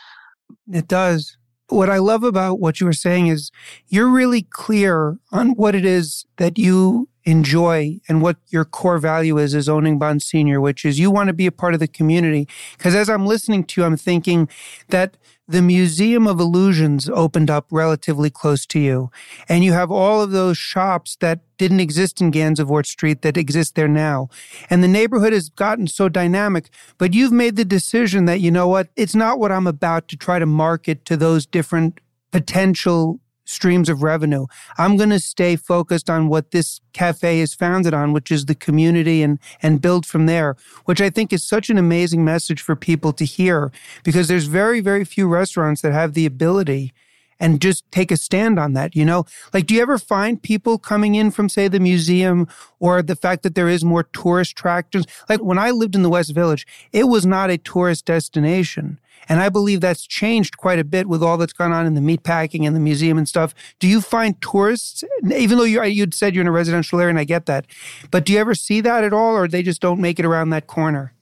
It 0.72 0.88
does. 0.88 1.38
What 1.70 1.90
I 1.90 1.98
love 1.98 2.24
about 2.24 2.60
what 2.60 2.80
you 2.80 2.86
were 2.86 2.94
saying 2.94 3.28
is 3.28 3.52
you're 3.88 4.10
really 4.10 4.44
clear 4.44 5.18
on 5.32 5.52
what 5.52 5.76
it 5.76 5.86
is 5.86 6.26
that 6.38 6.58
you 6.58 7.10
enjoy 7.26 8.00
and 8.08 8.22
what 8.22 8.38
your 8.50 8.66
core 8.66 8.98
value 8.98 9.38
is 9.38 9.56
as 9.56 9.70
owning 9.70 10.00
Bonsignour, 10.00 10.62
which 10.62 10.86
is 10.86 11.00
you 11.00 11.10
want 11.10 11.28
to 11.28 11.34
be 11.34 11.48
a 11.48 11.52
part 11.52 11.74
of 11.74 11.80
the 11.80 11.88
community. 11.88 12.48
Because 12.78 12.96
as 12.96 13.10
I'm 13.10 13.26
listening 13.26 13.64
to 13.64 13.82
you, 13.82 13.86
I'm 13.86 13.98
thinking 13.98 14.50
that 14.90 15.18
the 15.48 15.62
Museum 15.62 16.26
of 16.26 16.40
Illusions 16.40 17.10
opened 17.10 17.50
up 17.50 17.68
relatively 17.70 18.30
close 18.30 18.66
to 18.68 18.80
you. 18.80 19.12
And 19.50 19.64
you 19.64 19.74
have 19.74 19.92
all 19.92 20.22
of 20.22 20.32
those 20.32 20.58
shops 20.58 21.18
that 21.20 21.42
didn't 21.58 21.82
exist 21.82 22.22
in 22.22 22.32
Gansevoort 22.32 22.86
Street 22.86 23.22
that 23.24 23.38
exist 23.38 23.76
there 23.76 23.88
now. 23.88 24.30
And 24.70 24.82
the 24.82 24.88
neighborhood 24.88 25.34
has 25.34 25.50
gotten 25.50 25.88
so 25.88 26.08
dynamic, 26.08 26.70
but 26.98 27.14
you've 27.14 27.34
made 27.34 27.58
the 27.58 27.66
decision 27.66 28.26
that, 28.26 28.40
you 28.40 28.52
know 28.52 28.68
what, 28.68 28.88
it's 28.96 29.16
not 29.16 29.38
what 29.38 29.52
I'm 29.52 29.68
about 29.68 30.08
to 30.10 30.18
try 30.18 30.40
to 30.40 30.46
market 30.46 31.06
to 31.06 31.18
those 31.18 31.46
different 31.46 32.00
potential 32.32 33.20
streams 33.46 33.90
of 33.90 34.04
revenue. 34.04 34.46
I'm 34.78 34.98
going 34.98 35.10
to 35.10 35.20
stay 35.20 35.56
focused 35.56 36.10
on 36.10 36.28
what 36.28 36.52
this 36.52 36.80
cafe 36.94 37.40
is 37.40 37.54
founded 37.54 37.94
on, 37.94 38.14
which 38.14 38.32
is 38.32 38.46
the 38.46 38.56
community 38.56 39.22
and, 39.24 39.40
and 39.62 39.82
build 39.82 40.06
from 40.06 40.26
there, 40.26 40.56
which 40.86 41.02
I 41.02 41.10
think 41.10 41.34
is 41.34 41.44
such 41.44 41.70
an 41.70 41.78
amazing 41.78 42.24
message 42.24 42.62
for 42.62 42.76
people 42.76 43.14
to 43.14 43.26
hear 43.26 43.72
because 44.04 44.28
there's 44.28 44.46
very, 44.46 44.80
very 44.80 45.04
few 45.04 45.28
restaurants 45.28 45.82
that 45.82 45.94
have 45.94 46.14
the 46.14 46.26
ability 46.26 46.94
and 47.40 47.62
just 47.62 47.90
take 47.92 48.12
a 48.12 48.18
stand 48.18 48.60
on 48.60 48.74
that, 48.74 48.96
you 48.96 49.06
know? 49.06 49.26
Like, 49.54 49.66
do 49.66 49.74
you 49.74 49.82
ever 49.82 49.98
find 49.98 50.42
people 50.42 50.78
coming 50.78 51.16
in 51.16 51.32
from, 51.32 51.50
say, 51.50 51.68
the 51.68 51.80
museum 51.80 52.48
or 52.80 53.02
the 53.02 53.16
fact 53.16 53.44
that 53.44 53.56
there 53.56 53.70
is 53.70 53.84
more 53.84 54.04
tourist 54.04 54.52
attractions? 54.52 55.06
Like, 55.30 55.42
when 55.42 55.58
I 55.58 55.72
lived 55.72 55.96
in 55.96 56.04
the 56.04 56.10
West 56.10 56.34
Village, 56.34 56.66
it 56.92 57.06
was 57.06 57.26
not 57.26 57.50
a 57.50 57.58
tourist 57.58 58.06
destination. 58.06 59.00
And 59.30 59.40
I 59.40 59.50
believe 59.50 59.82
that's 59.82 60.06
changed 60.06 60.58
quite 60.58 60.80
a 60.80 60.84
bit 60.84 61.08
with 61.08 61.24
all 61.24 61.38
that's 61.38 61.54
gone 61.54 61.72
on 61.72 61.86
in 61.86 61.94
the 61.94 62.02
meatpacking 62.02 62.66
and 62.68 62.76
the 62.76 62.80
museum 62.80 63.18
and 63.18 63.28
stuff. 63.28 63.54
Do 63.80 63.88
you 63.88 64.02
find 64.02 64.40
tourists, 64.42 65.04
even 65.34 65.58
though 65.58 65.64
you 65.64 65.82
you'd 65.84 66.14
said 66.14 66.36
you're 66.36 66.42
in 66.42 66.48
a 66.48 66.52
residential 66.52 67.00
area, 67.00 67.12
and 67.12 67.20
I 67.20 67.24
get 67.24 67.46
that, 67.46 67.66
but 68.12 68.26
do 68.26 68.34
you 68.34 68.40
ever 68.40 68.56
see 68.56 68.82
that 68.82 69.04
at 69.04 69.14
all, 69.14 69.36
or 69.36 69.48
they 69.48 69.64
just 69.64 69.82
don't 69.82 70.02
make 70.02 70.20
it 70.20 70.26
around 70.26 70.50
that 70.50 70.68
corner? 70.68 71.14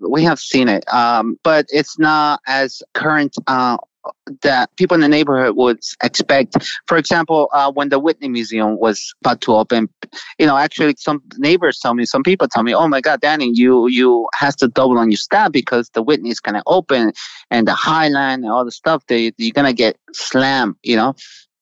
We 0.00 0.22
have 0.24 0.38
seen 0.38 0.68
it, 0.68 0.90
um, 0.92 1.38
but 1.42 1.66
it's 1.68 1.98
not 1.98 2.40
as 2.46 2.82
current 2.94 3.36
uh, 3.46 3.76
that 4.42 4.74
people 4.76 4.94
in 4.94 5.00
the 5.00 5.08
neighborhood 5.08 5.56
would 5.56 5.78
expect. 6.02 6.56
For 6.86 6.96
example, 6.96 7.48
uh, 7.52 7.70
when 7.72 7.88
the 7.88 7.98
Whitney 7.98 8.28
Museum 8.28 8.78
was 8.78 9.12
about 9.22 9.40
to 9.42 9.54
open, 9.54 9.88
you 10.38 10.46
know, 10.46 10.56
actually 10.56 10.94
some 10.98 11.22
neighbors 11.38 11.78
tell 11.80 11.94
me, 11.94 12.04
some 12.04 12.22
people 12.22 12.48
tell 12.48 12.62
me, 12.62 12.74
"Oh 12.74 12.88
my 12.88 13.00
God, 13.00 13.20
Danny, 13.20 13.50
you 13.52 13.88
you 13.88 14.28
has 14.34 14.56
to 14.56 14.68
double 14.68 14.98
on 14.98 15.10
your 15.10 15.18
staff 15.18 15.52
because 15.52 15.90
the 15.90 16.02
Whitney 16.02 16.30
is 16.30 16.40
gonna 16.40 16.62
open 16.66 17.12
and 17.50 17.66
the 17.66 17.74
High 17.74 18.08
Line 18.08 18.42
and 18.42 18.50
all 18.52 18.64
the 18.64 18.72
stuff. 18.72 19.04
They 19.06 19.32
you're 19.38 19.52
gonna 19.52 19.72
get 19.72 19.96
slammed, 20.12 20.76
you 20.82 20.96
know." 20.96 21.14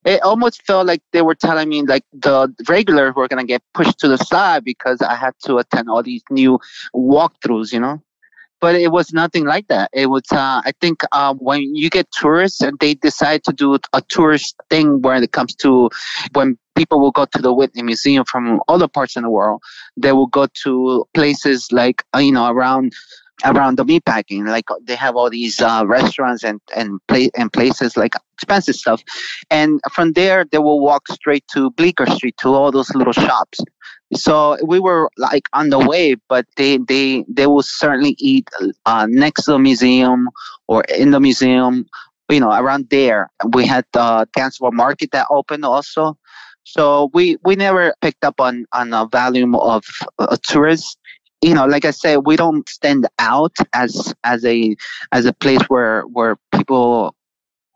It 0.05 0.23
almost 0.23 0.65
felt 0.65 0.87
like 0.87 1.03
they 1.13 1.23
were 1.23 1.35
telling 1.35 1.69
me 1.69 1.83
like 1.83 2.05
the 2.13 2.55
regulars 2.69 3.15
were 3.15 3.29
gonna 3.29 3.45
get 3.45 3.63
pushed 3.75 3.99
to 3.99 4.09
the 4.09 4.17
side 4.17 4.65
because 4.65 5.03
I 5.03 5.17
had 5.17 5.35
to 5.45 5.59
attend 5.59 5.91
all 5.91 6.03
these 6.03 6.23
new 6.31 6.59
walkthroughs, 6.95 7.73
you 7.73 7.81
know 7.81 8.03
but 8.61 8.75
it 8.75 8.91
was 8.91 9.13
nothing 9.13 9.45
like 9.45 9.69
that. 9.69 9.91
It 9.93 10.07
was, 10.07 10.25
uh, 10.33 10.63
I 10.65 10.73
think, 10.81 11.03
uh, 11.13 11.35
when 11.35 11.75
you 11.75 11.91
get 11.91 12.11
tourists 12.13 12.61
and 12.61 12.77
they 12.81 12.95
decide 12.95 13.45
to 13.45 13.53
do 13.53 13.79
a 13.93 14.03
tourist 14.09 14.57
thing 14.71 15.01
when 15.03 15.23
it 15.23 15.33
comes 15.33 15.55
to 15.57 15.91
when 16.33 16.59
people 16.75 17.01
will 17.01 17.11
go 17.11 17.25
to 17.25 17.43
the 17.43 17.53
Whitney 17.53 17.83
Museum 17.83 18.25
from 18.25 18.61
other 18.69 18.89
parts 18.89 19.17
of 19.17 19.23
the 19.23 19.31
world, 19.31 19.63
they 19.97 20.13
will 20.13 20.27
go 20.27 20.47
to 20.65 21.05
places 21.15 21.69
like, 21.73 22.05
uh, 22.15 22.19
you 22.19 22.33
know, 22.33 22.51
around 22.51 22.93
around 23.45 23.77
the 23.79 23.85
meatpacking. 23.85 24.47
Like 24.47 24.65
they 24.83 24.97
have 24.97 25.17
all 25.17 25.31
these 25.31 25.61
uh, 25.61 25.85
restaurants 25.87 26.45
and 26.45 26.61
and 26.75 27.01
play 27.09 27.31
and 27.37 27.53
places 27.53 27.97
like 27.97 28.15
expensive 28.35 28.75
stuff, 28.75 29.03
and 29.51 29.81
from 29.93 30.13
there 30.13 30.45
they 30.51 30.59
will 30.59 30.81
walk 30.81 31.09
straight 31.09 31.45
to 31.55 31.71
Bleecker 31.73 32.07
Street 32.07 32.37
to 32.39 32.49
all 32.49 32.71
those 32.73 32.95
little 32.95 33.13
shops. 33.13 33.61
So 34.15 34.57
we 34.65 34.81
were 34.81 35.11
like 35.19 35.45
on 35.53 35.69
the 35.71 35.79
way, 35.79 36.17
but 36.29 36.47
they 36.57 36.79
they 36.79 37.25
they 37.29 37.47
will 37.47 37.63
certainly 37.63 38.17
eat 38.19 38.49
uh, 38.87 39.07
next 39.09 39.45
to 39.45 39.53
the 39.53 39.59
museum 39.59 40.29
or 40.67 40.83
in 40.85 41.11
the 41.11 41.21
museum. 41.21 41.87
You 42.31 42.41
know, 42.41 42.51
around 42.53 42.89
there 42.91 43.31
we 43.53 43.67
had 43.67 43.85
the 43.93 44.27
Gansevoort 44.37 44.73
Market 44.73 45.11
that 45.13 45.27
opened 45.31 45.65
also. 45.65 46.17
So 46.65 47.11
we 47.15 47.37
we 47.45 47.57
never 47.57 47.95
picked 48.01 48.25
up 48.25 48.41
on 48.41 48.67
on 48.73 48.93
a 48.93 49.07
volume 49.07 49.55
of 49.55 49.85
uh, 50.19 50.37
tourists. 50.43 50.97
You 51.43 51.55
know, 51.55 51.67
like 51.67 51.85
I 51.85 51.93
said, 51.93 52.27
we 52.27 52.37
don't 52.37 52.69
stand 52.69 53.07
out 53.19 53.53
as 53.75 54.15
as 54.25 54.45
a 54.45 54.75
as 55.13 55.27
a 55.27 55.33
place 55.33 55.63
where 55.69 56.03
where 56.03 56.37
people 56.53 57.15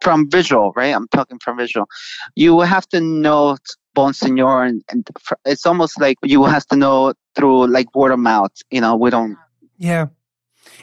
from 0.02 0.28
visual, 0.30 0.72
right? 0.76 0.94
I'm 0.94 1.08
talking 1.08 1.38
from 1.38 1.56
visual. 1.58 1.86
You 2.34 2.54
will 2.54 2.66
have 2.66 2.88
to 2.88 3.00
know 3.00 3.56
Bonsignour, 3.96 4.68
and, 4.68 4.82
and 4.90 5.08
it's 5.44 5.66
almost 5.66 6.00
like 6.00 6.18
you 6.22 6.44
have 6.44 6.66
to 6.66 6.76
know 6.76 7.14
through 7.34 7.66
like 7.66 7.94
word 7.94 8.12
of 8.12 8.18
mouth. 8.18 8.52
You 8.70 8.80
know, 8.80 8.96
we 8.96 9.10
don't. 9.10 9.36
Yeah, 9.78 10.06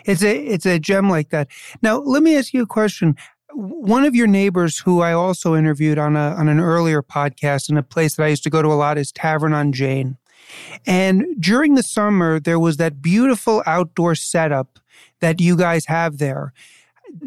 it's 0.05 0.23
a 0.23 0.37
it's 0.37 0.65
a 0.65 0.79
gem 0.79 1.09
like 1.09 1.29
that. 1.29 1.47
Now, 1.81 1.97
let 1.97 2.23
me 2.23 2.37
ask 2.37 2.53
you 2.53 2.63
a 2.63 2.67
question. 2.67 3.15
One 3.51 4.05
of 4.05 4.15
your 4.15 4.27
neighbors, 4.27 4.79
who 4.79 5.01
I 5.01 5.13
also 5.13 5.55
interviewed 5.55 5.97
on 5.97 6.15
a 6.15 6.35
on 6.35 6.47
an 6.47 6.59
earlier 6.59 7.01
podcast, 7.01 7.69
in 7.69 7.77
a 7.77 7.83
place 7.83 8.15
that 8.15 8.23
I 8.23 8.27
used 8.27 8.43
to 8.43 8.49
go 8.49 8.61
to 8.61 8.69
a 8.69 8.75
lot, 8.75 8.97
is 8.97 9.11
Tavern 9.11 9.53
on 9.53 9.71
Jane. 9.71 10.17
And 10.85 11.25
during 11.39 11.75
the 11.75 11.83
summer, 11.83 12.39
there 12.39 12.59
was 12.59 12.77
that 12.77 13.01
beautiful 13.01 13.61
outdoor 13.65 14.15
setup 14.15 14.79
that 15.19 15.39
you 15.39 15.55
guys 15.55 15.85
have 15.85 16.17
there. 16.17 16.53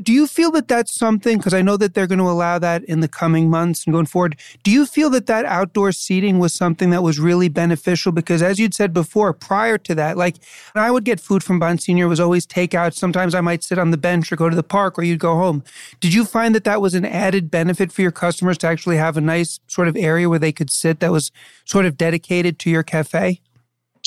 Do 0.00 0.12
you 0.12 0.26
feel 0.26 0.50
that 0.52 0.68
that's 0.68 0.94
something? 0.94 1.38
Because 1.38 1.54
I 1.54 1.62
know 1.62 1.76
that 1.76 1.94
they're 1.94 2.06
going 2.06 2.18
to 2.18 2.28
allow 2.28 2.58
that 2.58 2.84
in 2.84 3.00
the 3.00 3.08
coming 3.08 3.50
months 3.50 3.84
and 3.84 3.92
going 3.92 4.06
forward. 4.06 4.38
Do 4.62 4.70
you 4.70 4.86
feel 4.86 5.10
that 5.10 5.26
that 5.26 5.44
outdoor 5.44 5.92
seating 5.92 6.38
was 6.38 6.52
something 6.52 6.90
that 6.90 7.02
was 7.02 7.18
really 7.18 7.48
beneficial? 7.48 8.12
Because 8.12 8.42
as 8.42 8.58
you'd 8.58 8.74
said 8.74 8.92
before, 8.92 9.32
prior 9.32 9.78
to 9.78 9.94
that, 9.96 10.16
like 10.16 10.36
I 10.74 10.90
would 10.90 11.04
get 11.04 11.20
food 11.20 11.42
from 11.42 11.60
Bonsignour, 11.60 12.08
was 12.08 12.20
always 12.20 12.46
takeout. 12.46 12.94
Sometimes 12.94 13.34
I 13.34 13.40
might 13.40 13.64
sit 13.64 13.78
on 13.78 13.90
the 13.90 13.96
bench 13.96 14.30
or 14.30 14.36
go 14.36 14.48
to 14.48 14.56
the 14.56 14.62
park 14.62 14.98
or 14.98 15.02
you'd 15.02 15.18
go 15.18 15.36
home. 15.36 15.64
Did 16.00 16.14
you 16.14 16.24
find 16.24 16.54
that 16.54 16.64
that 16.64 16.80
was 16.80 16.94
an 16.94 17.04
added 17.04 17.50
benefit 17.50 17.90
for 17.90 18.02
your 18.02 18.12
customers 18.12 18.58
to 18.58 18.68
actually 18.68 18.98
have 18.98 19.16
a 19.16 19.20
nice 19.20 19.58
sort 19.66 19.88
of 19.88 19.96
area 19.96 20.28
where 20.28 20.38
they 20.38 20.52
could 20.52 20.70
sit 20.70 21.00
that 21.00 21.10
was 21.10 21.32
sort 21.64 21.86
of 21.86 21.96
dedicated 21.96 22.58
to 22.60 22.70
your 22.70 22.82
cafe? 22.82 23.40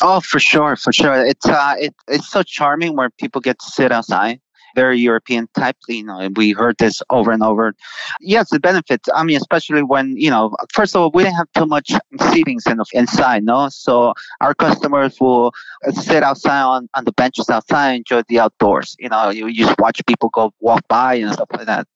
Oh, 0.01 0.19
for 0.19 0.39
sure, 0.39 0.75
for 0.75 0.91
sure. 0.91 1.25
It's 1.25 1.45
uh, 1.45 1.75
it, 1.77 1.95
it's 2.07 2.29
so 2.29 2.43
charming 2.43 2.95
where 2.95 3.09
people 3.09 3.39
get 3.39 3.59
to 3.59 3.65
sit 3.65 3.91
outside 3.91 4.41
very 4.75 4.99
European 4.99 5.47
type. 5.57 5.77
You 5.87 6.03
know, 6.03 6.19
And 6.19 6.35
we 6.37 6.51
heard 6.51 6.77
this 6.77 7.01
over 7.09 7.31
and 7.31 7.43
over. 7.43 7.73
Yes, 8.19 8.49
the 8.49 8.59
benefits. 8.59 9.09
I 9.15 9.23
mean, 9.23 9.37
especially 9.37 9.83
when 9.83 10.15
you 10.17 10.29
know, 10.29 10.55
first 10.73 10.95
of 10.95 11.01
all, 11.01 11.11
we 11.13 11.23
didn't 11.23 11.37
have 11.37 11.51
too 11.57 11.65
much 11.65 11.91
seatings 12.15 12.69
in 12.69 12.77
the, 12.77 12.85
inside, 12.93 13.43
no. 13.43 13.69
So 13.69 14.13
our 14.41 14.53
customers 14.53 15.19
will 15.19 15.53
sit 15.91 16.23
outside 16.23 16.61
on, 16.61 16.89
on 16.93 17.05
the 17.05 17.13
benches 17.13 17.49
outside, 17.49 17.93
enjoy 17.95 18.23
the 18.27 18.39
outdoors. 18.39 18.95
You 18.99 19.09
know, 19.09 19.29
you, 19.29 19.47
you 19.47 19.65
just 19.65 19.79
watch 19.79 20.01
people 20.05 20.29
go 20.29 20.53
walk 20.59 20.87
by 20.87 21.15
and 21.15 21.33
stuff 21.33 21.49
like 21.53 21.65
that. 21.65 21.87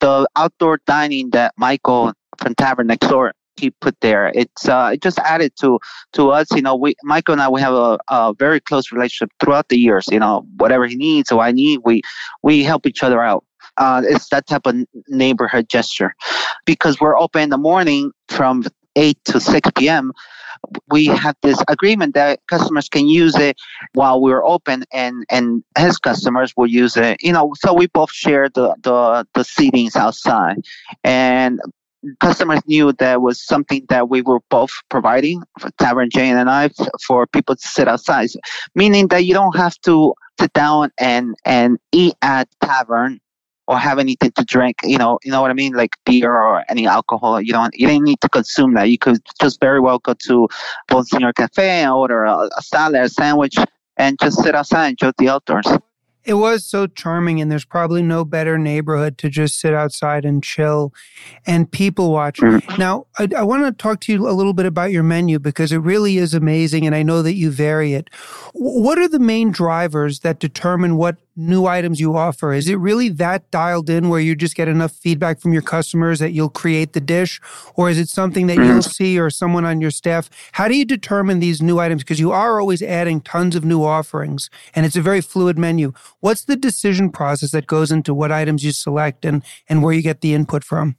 The 0.00 0.26
outdoor 0.36 0.80
dining 0.86 1.30
that 1.30 1.52
Michael 1.56 2.12
from 2.38 2.54
Tavern 2.54 2.86
next 2.86 3.08
door 3.08 3.32
he 3.56 3.70
put 3.70 4.00
there. 4.00 4.32
It's 4.34 4.68
uh, 4.68 4.90
it 4.94 5.02
just 5.02 5.18
added 5.20 5.52
to 5.60 5.78
to 6.14 6.30
us. 6.30 6.48
You 6.52 6.62
know, 6.62 6.74
we 6.76 6.94
Michael 7.02 7.32
and 7.32 7.42
I 7.42 7.48
we 7.48 7.60
have 7.60 7.74
a, 7.74 7.98
a 8.08 8.34
very 8.38 8.60
close 8.60 8.92
relationship 8.92 9.30
throughout 9.40 9.68
the 9.68 9.78
years. 9.78 10.06
You 10.10 10.18
know, 10.18 10.46
whatever 10.56 10.86
he 10.86 10.96
needs 10.96 11.30
or 11.30 11.40
I 11.40 11.52
need, 11.52 11.80
we 11.84 12.02
we 12.42 12.64
help 12.64 12.86
each 12.86 13.02
other 13.02 13.22
out. 13.22 13.44
Uh, 13.78 14.02
it's 14.04 14.28
that 14.28 14.46
type 14.46 14.66
of 14.66 14.76
neighborhood 15.08 15.68
gesture 15.68 16.14
because 16.66 17.00
we're 17.00 17.16
open 17.16 17.42
in 17.42 17.48
the 17.50 17.58
morning 17.58 18.12
from 18.28 18.64
8 18.96 19.18
to 19.26 19.40
6 19.40 19.70
p.m. 19.76 20.12
We 20.90 21.06
have 21.06 21.36
this 21.42 21.60
agreement 21.68 22.14
that 22.14 22.40
customers 22.48 22.88
can 22.88 23.08
use 23.08 23.34
it 23.36 23.56
while 23.94 24.20
we're 24.20 24.44
open 24.44 24.84
and, 24.92 25.24
and 25.30 25.64
his 25.76 25.98
customers 25.98 26.52
will 26.56 26.66
use 26.66 26.96
it. 26.96 27.22
You 27.22 27.32
know, 27.32 27.52
so 27.56 27.72
we 27.72 27.86
both 27.88 28.12
share 28.12 28.48
the, 28.48 28.74
the, 28.82 29.26
the 29.34 29.42
seatings 29.42 29.96
outside. 29.96 30.58
And 31.02 31.60
customers 32.20 32.60
knew 32.66 32.92
there 32.92 33.20
was 33.20 33.44
something 33.44 33.84
that 33.88 34.08
we 34.08 34.22
were 34.22 34.40
both 34.50 34.72
providing 34.88 35.42
for 35.58 35.70
Tavern 35.78 36.10
Jane 36.10 36.36
and 36.36 36.50
I 36.50 36.70
for 37.06 37.26
people 37.26 37.56
to 37.56 37.66
sit 37.66 37.88
outside, 37.88 38.30
meaning 38.74 39.08
that 39.08 39.24
you 39.24 39.34
don't 39.34 39.56
have 39.56 39.78
to 39.82 40.14
sit 40.40 40.52
down 40.52 40.90
and 40.98 41.34
and 41.44 41.78
eat 41.92 42.14
at 42.22 42.48
tavern 42.62 43.20
or 43.68 43.78
have 43.78 43.98
anything 43.98 44.32
to 44.32 44.44
drink. 44.44 44.78
You 44.82 44.98
know, 44.98 45.18
you 45.22 45.30
know 45.30 45.40
what 45.40 45.50
I 45.50 45.54
mean, 45.54 45.74
like 45.74 45.96
beer 46.04 46.32
or 46.32 46.64
any 46.68 46.86
alcohol. 46.86 47.40
You 47.40 47.52
don't 47.52 47.74
you 47.74 47.86
didn't 47.86 48.04
need 48.04 48.20
to 48.22 48.28
consume 48.28 48.74
that. 48.74 48.90
You 48.90 48.98
could 48.98 49.18
just 49.40 49.60
very 49.60 49.80
well 49.80 49.98
go 49.98 50.14
to 50.26 50.48
Bonsignour 50.90 51.34
Cafe 51.34 51.68
and 51.68 51.90
order 51.90 52.24
a, 52.24 52.48
a 52.56 52.62
salad, 52.62 53.02
a 53.02 53.08
sandwich, 53.08 53.56
and 53.96 54.18
just 54.20 54.42
sit 54.42 54.54
outside 54.54 54.86
and 54.86 54.90
enjoy 54.92 55.12
the 55.18 55.28
outdoors. 55.28 55.66
It 56.24 56.34
was 56.34 56.64
so 56.64 56.86
charming, 56.86 57.40
and 57.40 57.50
there's 57.50 57.64
probably 57.64 58.02
no 58.02 58.24
better 58.24 58.58
neighborhood 58.58 59.18
to 59.18 59.28
just 59.28 59.58
sit 59.58 59.74
outside 59.74 60.24
and 60.24 60.42
chill 60.42 60.92
and 61.46 61.70
people 61.70 62.12
watch. 62.12 62.38
Mm-hmm. 62.38 62.80
Now, 62.80 63.06
I, 63.18 63.28
I 63.36 63.42
want 63.42 63.64
to 63.64 63.72
talk 63.72 64.00
to 64.02 64.12
you 64.12 64.28
a 64.28 64.32
little 64.32 64.52
bit 64.52 64.66
about 64.66 64.92
your 64.92 65.02
menu 65.02 65.38
because 65.38 65.72
it 65.72 65.78
really 65.78 66.18
is 66.18 66.34
amazing, 66.34 66.86
and 66.86 66.94
I 66.94 67.02
know 67.02 67.22
that 67.22 67.34
you 67.34 67.50
vary 67.50 67.94
it. 67.94 68.08
What 68.52 68.98
are 68.98 69.08
the 69.08 69.18
main 69.18 69.50
drivers 69.50 70.20
that 70.20 70.38
determine 70.38 70.96
what 70.96 71.16
new 71.36 71.66
items 71.66 72.00
you 72.00 72.16
offer, 72.16 72.52
is 72.52 72.68
it 72.68 72.76
really 72.76 73.08
that 73.08 73.50
dialed 73.50 73.88
in 73.88 74.08
where 74.08 74.20
you 74.20 74.34
just 74.34 74.54
get 74.54 74.68
enough 74.68 74.92
feedback 74.92 75.40
from 75.40 75.52
your 75.52 75.62
customers 75.62 76.18
that 76.18 76.32
you'll 76.32 76.48
create 76.48 76.92
the 76.92 77.00
dish? 77.00 77.40
Or 77.74 77.90
is 77.90 77.98
it 77.98 78.08
something 78.08 78.46
that 78.46 78.56
you'll 78.56 78.66
mm-hmm. 78.66 78.80
see 78.80 79.18
or 79.18 79.30
someone 79.30 79.64
on 79.64 79.80
your 79.80 79.90
staff? 79.90 80.28
How 80.52 80.68
do 80.68 80.76
you 80.76 80.84
determine 80.84 81.40
these 81.40 81.62
new 81.62 81.78
items? 81.78 82.02
Because 82.02 82.20
you 82.20 82.32
are 82.32 82.60
always 82.60 82.82
adding 82.82 83.20
tons 83.20 83.56
of 83.56 83.64
new 83.64 83.82
offerings 83.82 84.50
and 84.74 84.86
it's 84.86 84.96
a 84.96 85.02
very 85.02 85.20
fluid 85.20 85.58
menu. 85.58 85.92
What's 86.20 86.44
the 86.44 86.56
decision 86.56 87.10
process 87.10 87.50
that 87.52 87.66
goes 87.66 87.90
into 87.90 88.14
what 88.14 88.32
items 88.32 88.64
you 88.64 88.72
select 88.72 89.24
and, 89.24 89.42
and 89.68 89.82
where 89.82 89.94
you 89.94 90.02
get 90.02 90.20
the 90.20 90.34
input 90.34 90.64
from? 90.64 90.96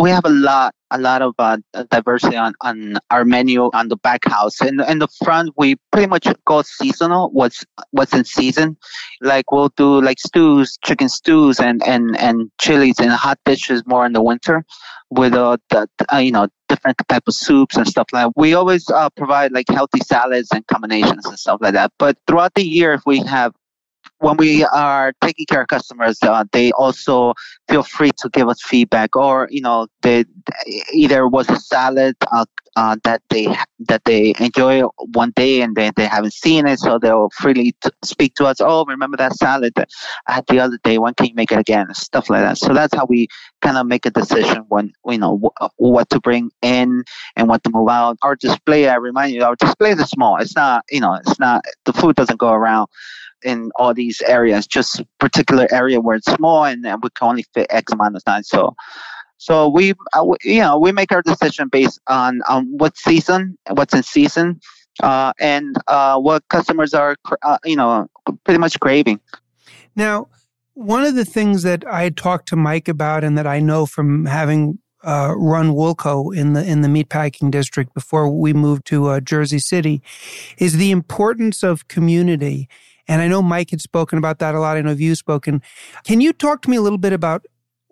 We 0.00 0.10
have 0.10 0.24
a 0.24 0.30
lot 0.30 0.74
a 0.90 0.98
lot 0.98 1.22
of 1.22 1.34
uh, 1.38 1.56
diversity 1.90 2.36
on, 2.36 2.54
on 2.60 2.96
our 3.10 3.24
menu 3.24 3.70
on 3.72 3.88
the 3.88 3.96
back 3.96 4.24
house 4.26 4.60
and 4.60 4.80
in 4.82 4.98
the 4.98 5.08
front 5.24 5.50
we 5.56 5.76
pretty 5.90 6.06
much 6.06 6.26
go 6.46 6.62
seasonal 6.62 7.30
what's 7.32 7.64
what's 7.90 8.14
in 8.14 8.24
season 8.24 8.76
like 9.20 9.50
we'll 9.50 9.70
do 9.76 10.00
like 10.00 10.18
stews 10.20 10.78
chicken 10.84 11.08
stews 11.08 11.58
and 11.58 11.82
and 11.86 12.16
and 12.18 12.50
chilies 12.60 12.98
and 13.00 13.10
hot 13.10 13.38
dishes 13.44 13.82
more 13.86 14.06
in 14.06 14.12
the 14.12 14.22
winter 14.22 14.64
with 15.10 15.34
uh, 15.34 15.56
the, 15.70 15.88
uh, 16.12 16.18
you 16.18 16.32
know 16.32 16.48
different 16.68 16.96
type 17.08 17.24
of 17.26 17.34
soups 17.34 17.76
and 17.76 17.86
stuff 17.86 18.06
like 18.12 18.26
that. 18.26 18.32
We 18.36 18.54
always 18.54 18.88
uh, 18.90 19.10
provide 19.10 19.52
like 19.52 19.68
healthy 19.68 20.00
salads 20.00 20.48
and 20.52 20.66
combinations 20.66 21.26
and 21.26 21.38
stuff 21.38 21.58
like 21.60 21.74
that. 21.74 21.92
But 21.98 22.16
throughout 22.26 22.54
the 22.54 22.64
year, 22.64 22.94
if 22.94 23.02
we 23.06 23.20
have 23.20 23.52
when 24.18 24.36
we 24.36 24.64
are 24.64 25.12
taking 25.20 25.46
care 25.46 25.62
of 25.62 25.68
customers, 25.68 26.18
uh, 26.22 26.44
they 26.52 26.72
also 26.72 27.34
feel 27.68 27.82
free 27.82 28.10
to 28.18 28.28
give 28.30 28.48
us 28.48 28.60
feedback, 28.62 29.16
or 29.16 29.48
you 29.50 29.60
know, 29.60 29.86
they 30.02 30.24
either 30.92 31.28
was 31.28 31.48
a 31.50 31.58
salad 31.58 32.16
uh, 32.32 32.44
uh, 32.76 32.96
that 33.04 33.22
they 33.30 33.46
that 33.80 34.04
they 34.04 34.34
enjoy 34.40 34.82
one 35.12 35.32
day 35.36 35.60
and 35.60 35.76
they, 35.76 35.90
they 35.96 36.06
haven't 36.06 36.32
seen 36.32 36.66
it, 36.66 36.78
so 36.78 36.98
they'll 36.98 37.28
freely 37.30 37.74
t- 37.82 37.90
speak 38.04 38.34
to 38.34 38.46
us. 38.46 38.56
Oh, 38.60 38.84
remember 38.86 39.16
that 39.16 39.34
salad 39.34 39.72
I 40.26 40.32
had 40.32 40.46
the 40.48 40.60
other 40.60 40.78
day? 40.82 40.98
When 40.98 41.14
can 41.14 41.26
you 41.26 41.34
make 41.34 41.52
it 41.52 41.58
again? 41.58 41.92
Stuff 41.94 42.30
like 42.30 42.42
that. 42.42 42.58
So 42.58 42.72
that's 42.72 42.94
how 42.94 43.06
we 43.06 43.28
kind 43.62 43.76
of 43.76 43.86
make 43.86 44.06
a 44.06 44.10
decision 44.10 44.64
when 44.68 44.92
you 45.06 45.18
know 45.18 45.38
w- 45.38 45.70
what 45.76 46.10
to 46.10 46.20
bring 46.20 46.50
in 46.62 47.04
and 47.36 47.48
what 47.48 47.62
to 47.64 47.70
move 47.70 47.88
out. 47.88 48.16
Our 48.22 48.36
display, 48.36 48.88
I 48.88 48.96
remind 48.96 49.34
you, 49.34 49.44
our 49.44 49.56
display 49.56 49.90
is 49.90 50.00
small. 50.08 50.36
It's 50.40 50.56
not 50.56 50.84
you 50.90 51.00
know, 51.00 51.14
it's 51.14 51.38
not 51.38 51.64
the 51.84 51.92
food 51.92 52.16
doesn't 52.16 52.38
go 52.38 52.52
around 52.52 52.88
in 53.44 53.70
all 53.76 53.94
these 53.94 54.20
areas, 54.22 54.66
just 54.66 55.02
particular 55.20 55.68
area 55.70 56.00
where 56.00 56.16
it's 56.16 56.32
small 56.32 56.64
and, 56.64 56.84
we 56.84 57.10
can 57.10 57.28
only 57.28 57.44
fit 57.54 57.66
X 57.70 57.92
time. 58.26 58.42
So, 58.42 58.74
so 59.36 59.68
we, 59.68 59.92
uh, 60.14 60.24
you 60.42 60.60
know, 60.60 60.78
we 60.78 60.92
make 60.92 61.12
our 61.12 61.22
decision 61.22 61.68
based 61.68 62.00
on, 62.06 62.40
on 62.48 62.66
what 62.78 62.96
season, 62.96 63.58
what's 63.70 63.94
in 63.94 64.02
season, 64.02 64.60
uh, 65.02 65.32
and 65.38 65.76
uh, 65.88 66.18
what 66.18 66.46
customers 66.48 66.94
are, 66.94 67.16
uh, 67.42 67.58
you 67.64 67.76
know, 67.76 68.08
pretty 68.44 68.58
much 68.58 68.78
craving. 68.80 69.20
Now, 69.96 70.28
one 70.74 71.04
of 71.04 71.14
the 71.14 71.24
things 71.24 71.62
that 71.62 71.84
I 71.86 72.10
talked 72.10 72.48
to 72.48 72.56
Mike 72.56 72.88
about, 72.88 73.22
and 73.22 73.38
that 73.38 73.46
I 73.46 73.60
know 73.60 73.86
from 73.86 74.26
having 74.26 74.78
uh, 75.04 75.34
run 75.36 75.70
Woolco 75.70 76.34
in 76.34 76.54
the 76.54 76.64
in 76.64 76.80
the 76.80 76.88
meatpacking 76.88 77.50
district 77.50 77.94
before 77.94 78.28
we 78.28 78.52
moved 78.52 78.86
to 78.86 79.08
uh, 79.08 79.20
Jersey 79.20 79.58
City, 79.58 80.02
is 80.58 80.76
the 80.76 80.90
importance 80.90 81.62
of 81.62 81.86
community 81.88 82.68
and 83.08 83.22
I 83.22 83.28
know 83.28 83.42
Mike 83.42 83.70
had 83.70 83.80
spoken 83.80 84.18
about 84.18 84.38
that 84.38 84.54
a 84.54 84.60
lot. 84.60 84.76
I 84.76 84.80
know 84.80 84.92
you've 84.92 85.18
spoken. 85.18 85.62
Can 86.04 86.20
you 86.20 86.32
talk 86.32 86.62
to 86.62 86.70
me 86.70 86.76
a 86.76 86.82
little 86.82 86.98
bit 86.98 87.12
about 87.12 87.46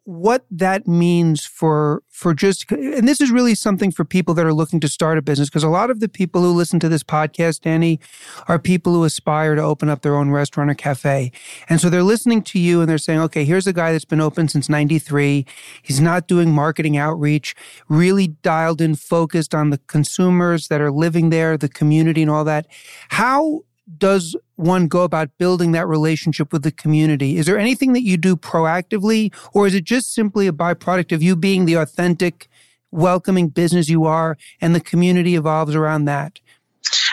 what 0.05 0.45
that 0.51 0.89
means 0.89 1.47
for 1.47 2.03
for 2.09 2.35
just 2.35 2.69
and 2.73 3.07
this 3.07 3.21
is 3.21 3.31
really 3.31 3.55
something 3.55 3.93
for 3.93 4.05
people 4.05 4.35
that 4.35 4.45
are 4.45 4.53
looking 4.53 4.81
to 4.81 4.89
start 4.89 5.17
a 5.17 5.23
business 5.23 5.49
because 5.49 5.63
a 5.63 5.69
lot 5.69 5.91
of 5.91 6.01
the 6.01 6.09
people 6.09 6.43
who 6.43 6.53
listen 6.53 6.81
to 6.81 6.89
this 6.89 7.05
podcast 7.05 7.61
Danny 7.61 8.01
are 8.49 8.59
people 8.59 8.95
who 8.95 9.05
aspire 9.05 9.55
to 9.55 9.63
open 9.63 9.89
up 9.89 10.03
their 10.03 10.17
own 10.17 10.31
restaurant 10.31 10.71
or 10.71 10.75
cafe 10.75 11.31
and 11.69 11.81
so 11.81 11.89
they're 11.89 12.03
listening 12.03 12.43
to 12.43 12.59
you 12.59 12.81
and 12.81 12.91
they're 12.91 12.99
saying 12.99 13.21
okay 13.21 13.45
here's 13.45 13.69
a 13.69 13.73
guy 13.73 13.93
that's 13.93 14.05
been 14.05 14.21
open 14.21 14.49
since 14.49 14.69
93 14.69 15.47
he's 15.83 16.01
not 16.01 16.27
doing 16.27 16.51
marketing 16.51 16.97
outreach 16.97 17.55
really 17.89 18.27
dialed 18.27 18.81
in 18.81 18.97
focused 18.97 19.55
on 19.55 19.71
the 19.71 19.79
consumers 19.87 20.67
that 20.67 20.81
are 20.81 20.91
living 20.91 21.31
there 21.31 21.57
the 21.57 21.69
community 21.69 22.23
and 22.23 22.31
all 22.31 22.45
that 22.45 22.67
how 23.11 23.61
does 23.99 24.37
one 24.57 24.87
go 24.87 25.03
about 25.03 25.31
building 25.39 25.73
that 25.73 25.87
relationship 25.87 26.53
with 26.53 26.63
the 26.63 26.71
community? 26.71 27.37
Is 27.37 27.47
there 27.47 27.59
anything 27.59 27.93
that 27.95 28.03
you 28.03 28.17
do 28.17 28.37
proactively, 28.37 29.35
or 29.53 29.67
is 29.67 29.75
it 29.75 29.85
just 29.85 30.15
simply 30.15 30.47
a 30.47 30.53
byproduct 30.53 31.13
of 31.13 31.23
you 31.23 31.37
being 31.37 31.65
the 31.65 31.75
authentic, 31.75 32.49
welcoming 32.91 33.49
business 33.49 33.89
you 33.89 34.05
are, 34.05 34.37
and 34.61 34.75
the 34.75 34.81
community 34.81 35.35
evolves 35.35 35.75
around 35.75 36.05
that? 36.07 36.41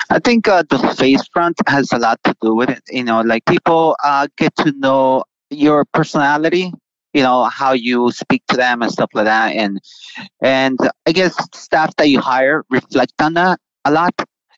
I 0.09 0.19
think 0.19 0.47
uh, 0.47 0.63
the 0.69 0.79
face 0.97 1.27
front 1.31 1.57
has 1.67 1.91
a 1.91 1.97
lot 1.97 2.19
to 2.23 2.35
do 2.41 2.55
with 2.55 2.69
it. 2.69 2.81
You 2.89 3.03
know, 3.03 3.21
like 3.21 3.45
people 3.45 3.95
uh, 4.03 4.27
get 4.37 4.55
to 4.57 4.71
know 4.71 5.23
your 5.49 5.85
personality 5.85 6.71
you 7.13 7.23
know 7.23 7.45
how 7.45 7.73
you 7.73 8.11
speak 8.11 8.43
to 8.47 8.57
them 8.57 8.81
and 8.81 8.91
stuff 8.91 9.09
like 9.13 9.25
that 9.25 9.55
and 9.55 9.79
and 10.41 10.77
i 11.05 11.11
guess 11.11 11.35
staff 11.53 11.95
that 11.95 12.09
you 12.09 12.19
hire 12.19 12.63
reflect 12.69 13.13
on 13.19 13.33
that 13.33 13.59
a 13.85 13.91
lot 13.91 14.13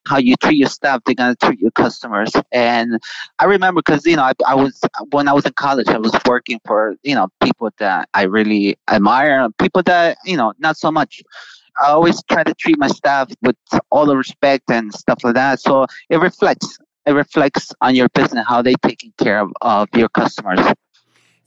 how 0.07 0.17
you 0.17 0.35
treat 0.37 0.57
your 0.57 0.69
staff, 0.69 1.01
they're 1.05 1.15
gonna 1.15 1.35
treat 1.35 1.59
your 1.59 1.71
customers. 1.71 2.31
And 2.51 2.99
I 3.39 3.45
remember 3.45 3.81
because 3.85 4.05
you 4.05 4.15
know 4.15 4.23
I, 4.23 4.33
I, 4.47 4.55
was 4.55 4.79
when 5.11 5.27
I 5.27 5.33
was 5.33 5.45
in 5.45 5.53
college, 5.53 5.87
I 5.87 5.97
was 5.97 6.13
working 6.25 6.59
for 6.65 6.95
you 7.03 7.15
know 7.15 7.29
people 7.43 7.69
that 7.79 8.09
I 8.13 8.23
really 8.23 8.77
admire, 8.89 9.47
people 9.59 9.83
that 9.83 10.17
you 10.25 10.37
know 10.37 10.53
not 10.59 10.77
so 10.77 10.91
much. 10.91 11.21
I 11.81 11.91
always 11.91 12.21
try 12.29 12.43
to 12.43 12.53
treat 12.55 12.77
my 12.77 12.89
staff 12.89 13.31
with 13.41 13.55
all 13.91 14.05
the 14.05 14.17
respect 14.17 14.69
and 14.69 14.93
stuff 14.93 15.23
like 15.23 15.35
that. 15.35 15.59
So 15.59 15.85
it 16.09 16.17
reflects. 16.17 16.77
It 17.05 17.13
reflects 17.13 17.71
on 17.81 17.95
your 17.95 18.09
business 18.09 18.45
how 18.47 18.61
they 18.61 18.75
taking 18.85 19.11
care 19.17 19.39
of, 19.39 19.51
of 19.61 19.87
your 19.95 20.09
customers. 20.09 20.59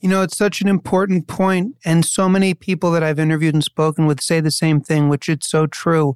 You 0.01 0.09
know, 0.09 0.21
it's 0.21 0.37
such 0.37 0.61
an 0.61 0.67
important 0.67 1.27
point, 1.27 1.75
and 1.83 2.05
so 2.05 2.29
many 2.29 2.53
people 2.53 2.91
that 2.91 3.01
I've 3.01 3.17
interviewed 3.17 3.55
and 3.55 3.63
spoken 3.63 4.05
with 4.05 4.21
say 4.21 4.39
the 4.39 4.51
same 4.51 4.79
thing, 4.79 5.09
which 5.09 5.27
it's 5.29 5.49
so 5.49 5.65
true. 5.65 6.15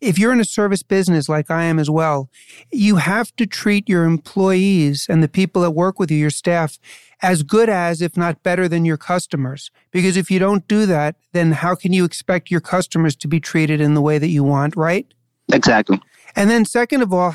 If 0.00 0.18
you're 0.18 0.32
in 0.32 0.40
a 0.40 0.44
service 0.44 0.82
business 0.82 1.28
like 1.28 1.50
I 1.50 1.64
am 1.64 1.78
as 1.78 1.88
well, 1.88 2.28
you 2.70 2.96
have 2.96 3.34
to 3.36 3.46
treat 3.46 3.88
your 3.88 4.04
employees 4.04 5.06
and 5.08 5.22
the 5.22 5.28
people 5.28 5.62
that 5.62 5.70
work 5.70 5.98
with 5.98 6.10
you, 6.10 6.18
your 6.18 6.30
staff, 6.30 6.78
as 7.22 7.42
good 7.42 7.68
as, 7.68 8.02
if 8.02 8.16
not 8.16 8.42
better 8.42 8.68
than 8.68 8.84
your 8.84 8.96
customers. 8.98 9.70
Because 9.92 10.16
if 10.16 10.30
you 10.30 10.38
don't 10.38 10.66
do 10.66 10.84
that, 10.86 11.16
then 11.32 11.52
how 11.52 11.74
can 11.74 11.92
you 11.92 12.04
expect 12.04 12.50
your 12.50 12.60
customers 12.60 13.16
to 13.16 13.28
be 13.28 13.40
treated 13.40 13.80
in 13.80 13.94
the 13.94 14.02
way 14.02 14.18
that 14.18 14.28
you 14.28 14.42
want, 14.44 14.76
right? 14.76 15.06
Exactly. 15.52 16.00
And 16.34 16.50
then, 16.50 16.64
second 16.64 17.02
of 17.02 17.12
all, 17.12 17.34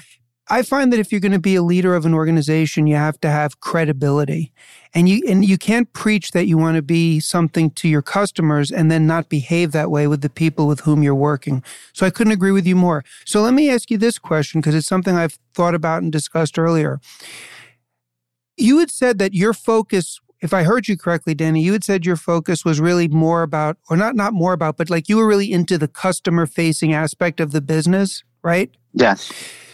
I 0.50 0.62
find 0.62 0.94
that 0.94 1.00
if 1.00 1.12
you're 1.12 1.22
going 1.22 1.34
to 1.34 1.40
be 1.40 1.56
a 1.56 1.62
leader 1.62 1.94
of 1.94 2.06
an 2.06 2.14
organization, 2.14 2.88
you 2.88 2.96
have 2.96 3.20
to 3.22 3.30
have 3.30 3.60
credibility. 3.60 4.54
And 4.94 5.10
you 5.10 5.22
and 5.28 5.44
you 5.44 5.58
can't 5.58 5.92
preach 5.94 6.32
that 6.32 6.48
you 6.48 6.58
want 6.58 6.78
to 6.78 6.82
be 6.82 7.20
something 7.20 7.70
to 7.72 7.90
your 7.90 8.02
customers 8.02 8.72
and 8.72 8.90
then 8.90 9.06
not 9.06 9.30
behave 9.30 9.74
that 9.74 9.92
way 9.92 10.08
with 10.08 10.22
the 10.22 10.30
people 10.30 10.68
with 10.68 10.82
whom 10.82 11.04
you're 11.04 11.14
working. 11.14 11.64
So 11.94 12.06
I 12.06 12.10
couldn't 12.10 12.34
agree 12.34 12.52
with 12.52 12.66
you 12.66 12.76
more. 12.76 13.04
So 13.26 13.42
let 13.42 13.54
me 13.54 13.70
ask 13.70 13.92
you 13.92 13.98
this 13.98 14.18
question 14.18 14.62
because 14.62 14.76
it's 14.76 14.88
something 14.88 15.16
I've 15.16 15.38
thought 15.54 15.76
about 15.76 16.02
and 16.02 16.12
discussed 16.12 16.58
earlier. 16.58 17.00
You 18.56 18.80
had 18.80 18.90
said 18.90 19.20
that 19.20 19.34
your 19.34 19.54
focus 19.54 20.20
if 20.40 20.54
I 20.54 20.64
heard 20.64 20.88
you 20.88 20.98
correctly, 20.98 21.34
Danny, 21.34 21.64
you 21.64 21.74
had 21.74 21.84
said 21.84 22.06
your 22.06 22.16
focus 22.16 22.64
was 22.64 22.80
really 22.80 23.08
more 23.08 23.42
about, 23.42 23.78
or 23.90 23.98
not 23.98 24.16
not 24.16 24.34
more 24.34 24.54
about, 24.54 24.78
but 24.78 24.90
like 24.90 25.10
you 25.10 25.18
were 25.18 25.28
really 25.28 25.52
into 25.52 25.78
the 25.78 25.88
customer 25.88 26.46
facing 26.46 26.94
aspect 26.94 27.40
of 27.40 27.52
the 27.52 27.62
business, 27.62 28.24
right? 28.44 28.70
Yes. 28.94 29.32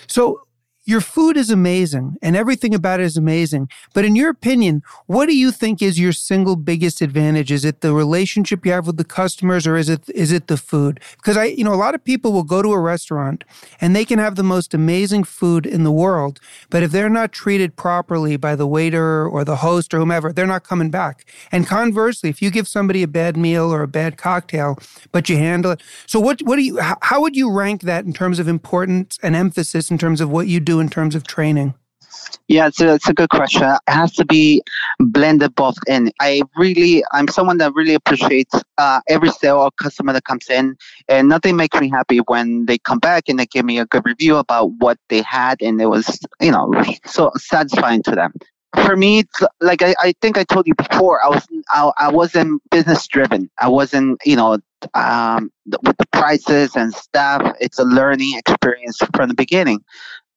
So 0.07 0.42
your 0.85 1.01
food 1.01 1.37
is 1.37 1.49
amazing 1.49 2.17
and 2.21 2.35
everything 2.35 2.75
about 2.75 2.99
it 2.99 3.03
is 3.03 3.15
amazing. 3.15 3.69
But 3.93 4.03
in 4.03 4.15
your 4.15 4.29
opinion, 4.29 4.83
what 5.05 5.27
do 5.27 5.35
you 5.35 5.51
think 5.51 5.81
is 5.81 5.99
your 5.99 6.11
single 6.11 6.55
biggest 6.55 7.01
advantage? 7.01 7.51
Is 7.51 7.63
it 7.63 7.81
the 7.81 7.93
relationship 7.93 8.65
you 8.65 8.73
have 8.73 8.87
with 8.87 8.97
the 8.97 9.05
customers 9.05 9.65
or 9.65 9.77
is 9.77 9.87
it 9.87 10.09
is 10.09 10.31
it 10.31 10.47
the 10.47 10.57
food? 10.57 10.99
Because 11.17 11.37
I, 11.37 11.45
you 11.45 11.63
know, 11.63 11.73
a 11.73 11.75
lot 11.75 11.95
of 11.95 12.03
people 12.03 12.33
will 12.33 12.43
go 12.43 12.61
to 12.61 12.71
a 12.71 12.79
restaurant 12.79 13.45
and 13.79 13.95
they 13.95 14.03
can 14.03 14.19
have 14.19 14.35
the 14.35 14.43
most 14.43 14.73
amazing 14.73 15.23
food 15.23 15.65
in 15.65 15.83
the 15.83 15.91
world, 15.91 16.39
but 16.69 16.83
if 16.83 16.91
they're 16.91 17.09
not 17.09 17.31
treated 17.31 17.75
properly 17.75 18.35
by 18.35 18.55
the 18.55 18.67
waiter 18.67 19.27
or 19.27 19.45
the 19.45 19.57
host 19.57 19.93
or 19.93 19.99
whomever, 19.99 20.33
they're 20.33 20.45
not 20.45 20.63
coming 20.63 20.89
back. 20.89 21.25
And 21.51 21.65
conversely, 21.65 22.29
if 22.29 22.41
you 22.41 22.51
give 22.51 22.67
somebody 22.67 23.03
a 23.03 23.07
bad 23.07 23.37
meal 23.37 23.73
or 23.73 23.83
a 23.83 23.87
bad 23.87 24.17
cocktail, 24.17 24.77
but 25.11 25.29
you 25.29 25.37
handle 25.37 25.71
it. 25.71 25.81
So 26.07 26.19
what 26.19 26.41
what 26.41 26.57
do 26.57 26.63
you 26.63 26.79
how 26.79 27.21
would 27.21 27.37
you 27.37 27.51
rank 27.51 27.83
that 27.83 28.03
in 28.05 28.11
terms 28.11 28.39
of 28.39 28.47
importance 28.49 29.17
and 29.23 29.35
emphasis 29.35 29.89
in 29.89 29.97
terms 29.97 30.19
of 30.19 30.29
what 30.29 30.47
you 30.47 30.59
do 30.59 30.72
do 30.73 30.79
in 30.79 30.89
terms 30.89 31.15
of 31.15 31.25
training? 31.25 31.75
Yeah, 32.47 32.67
it's 32.67 32.81
a, 32.81 32.93
it's 32.93 33.09
a 33.09 33.13
good 33.13 33.29
question. 33.29 33.63
It 33.63 33.79
has 33.87 34.13
to 34.13 34.25
be 34.25 34.61
blended 34.99 35.55
both 35.55 35.77
in. 35.87 36.11
I 36.19 36.41
really, 36.57 37.03
I'm 37.11 37.27
someone 37.27 37.57
that 37.57 37.73
really 37.73 37.93
appreciates 37.93 38.53
uh, 38.77 39.01
every 39.07 39.29
sale 39.29 39.57
or 39.57 39.71
customer 39.71 40.13
that 40.13 40.25
comes 40.25 40.49
in, 40.49 40.75
and 41.07 41.29
nothing 41.29 41.55
makes 41.55 41.79
me 41.79 41.89
happy 41.89 42.19
when 42.27 42.65
they 42.65 42.77
come 42.77 42.99
back 42.99 43.23
and 43.27 43.39
they 43.39 43.45
give 43.45 43.65
me 43.65 43.79
a 43.79 43.85
good 43.85 44.05
review 44.05 44.37
about 44.37 44.71
what 44.79 44.97
they 45.09 45.21
had, 45.21 45.61
and 45.61 45.81
it 45.81 45.87
was, 45.87 46.19
you 46.41 46.51
know, 46.51 46.71
so 47.05 47.31
satisfying 47.37 48.03
to 48.03 48.11
them. 48.11 48.33
For 48.85 48.95
me, 48.95 49.23
like 49.61 49.81
I, 49.83 49.95
I 49.99 50.13
think 50.21 50.37
I 50.37 50.43
told 50.43 50.65
you 50.65 50.73
before, 50.75 51.23
I 51.23 51.29
was 51.29 51.47
I, 51.71 51.91
I 51.97 52.11
wasn't 52.11 52.61
business 52.71 53.05
driven. 53.07 53.49
I 53.59 53.69
wasn't, 53.69 54.19
you 54.25 54.35
know, 54.35 54.57
um, 54.95 55.51
with 55.83 55.97
the 55.97 56.07
prices 56.11 56.75
and 56.75 56.93
stuff. 56.93 57.55
It's 57.59 57.79
a 57.79 57.83
learning 57.83 58.37
experience 58.37 58.97
from 59.15 59.29
the 59.29 59.35
beginning. 59.35 59.83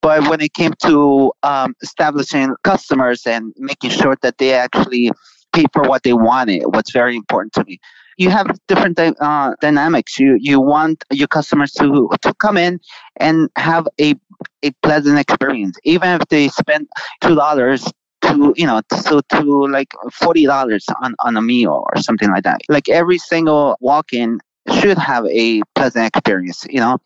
But 0.07 0.29
when 0.29 0.41
it 0.41 0.53
came 0.55 0.73
to 0.85 1.33
um, 1.43 1.75
establishing 1.83 2.55
customers 2.65 3.23
and 3.27 3.53
making 3.59 3.91
sure 3.91 4.17
that 4.23 4.39
they 4.39 4.53
actually 4.55 5.11
pay 5.55 5.65
for 5.73 5.83
what 5.85 6.03
they 6.03 6.13
wanted 6.13 6.63
was 6.67 6.85
very 6.93 7.17
important 7.17 7.53
to 7.55 7.65
me. 7.65 7.79
You 8.19 8.31
have 8.31 8.47
different 8.69 8.99
uh, 8.99 9.55
dynamics. 9.61 10.19
You 10.19 10.37
you 10.41 10.61
want 10.61 11.05
your 11.11 11.29
customers 11.29 11.73
to 11.81 12.09
to 12.23 12.35
come 12.35 12.57
in 12.57 12.81
and 13.19 13.49
have 13.57 13.87
a 14.01 14.15
a 14.63 14.71
pleasant 14.83 15.19
experience, 15.19 15.77
even 15.85 16.09
if 16.21 16.29
they 16.29 16.49
spend 16.49 16.89
two 17.23 17.35
dollars 17.35 17.85
to 18.23 18.53
you 18.57 18.67
know 18.67 18.81
so 18.93 19.21
to 19.33 19.67
like 19.69 19.93
forty 20.13 20.47
dollars 20.47 20.85
on 21.03 21.15
on 21.25 21.37
a 21.37 21.43
meal 21.43 21.85
or 21.93 22.01
something 22.01 22.31
like 22.31 22.45
that. 22.45 22.61
Like 22.69 22.89
every 22.89 23.19
single 23.19 23.77
walk 23.81 24.13
in 24.13 24.39
should 24.81 24.99
have 24.99 25.27
a 25.27 25.63
pleasant 25.75 26.07
experience. 26.15 26.65
You 26.69 26.81
know, 26.81 26.99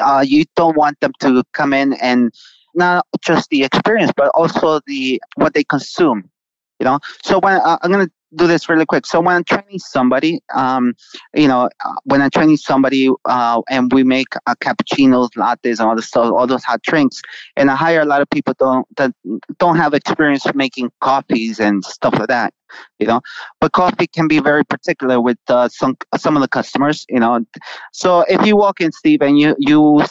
uh, 0.00 0.24
you 0.26 0.44
don't 0.56 0.76
want 0.76 0.98
them 1.00 1.12
to 1.20 1.42
come 1.52 1.72
in 1.72 1.94
and 1.94 2.32
not 2.74 3.06
just 3.20 3.50
the 3.50 3.64
experience, 3.64 4.12
but 4.16 4.30
also 4.34 4.80
the 4.86 5.20
what 5.36 5.54
they 5.54 5.64
consume. 5.64 6.30
You 6.78 6.84
know, 6.84 6.98
so 7.22 7.38
when 7.38 7.54
uh, 7.54 7.78
I'm 7.82 7.90
gonna 7.90 8.10
do 8.34 8.46
this 8.46 8.68
really 8.68 8.86
quick. 8.86 9.06
So 9.06 9.20
when 9.20 9.34
I'm 9.34 9.44
training 9.44 9.78
somebody, 9.78 10.40
um, 10.54 10.94
you 11.34 11.48
know, 11.48 11.68
when 12.04 12.22
I'm 12.22 12.30
training 12.30 12.58
somebody 12.58 13.10
uh, 13.24 13.62
and 13.68 13.92
we 13.92 14.04
make 14.04 14.28
uh, 14.46 14.54
cappuccinos, 14.60 15.30
lattes, 15.30 15.78
and 15.78 15.88
all 15.88 15.96
the 15.96 16.02
stuff, 16.02 16.32
all 16.32 16.46
those 16.46 16.64
hot 16.64 16.82
drinks, 16.82 17.20
and 17.56 17.70
I 17.70 17.76
hire 17.76 18.00
a 18.00 18.04
lot 18.04 18.22
of 18.22 18.30
people 18.30 18.54
don't 18.58 18.86
that 18.96 19.12
don't 19.58 19.76
have 19.76 19.94
experience 19.94 20.44
making 20.54 20.90
coffees 21.00 21.60
and 21.60 21.84
stuff 21.84 22.14
like 22.14 22.28
that. 22.28 22.54
You 23.00 23.06
know, 23.08 23.20
but 23.60 23.72
coffee 23.72 24.06
can 24.06 24.28
be 24.28 24.38
very 24.38 24.64
particular 24.64 25.20
with 25.20 25.38
uh, 25.48 25.68
some 25.68 25.96
some 26.16 26.36
of 26.36 26.42
the 26.42 26.48
customers. 26.48 27.04
You 27.08 27.20
know, 27.20 27.44
so 27.92 28.24
if 28.28 28.46
you 28.46 28.56
walk 28.56 28.80
in, 28.80 28.92
Steve, 28.92 29.22
and 29.22 29.38
you 29.38 29.56
you 29.58 30.04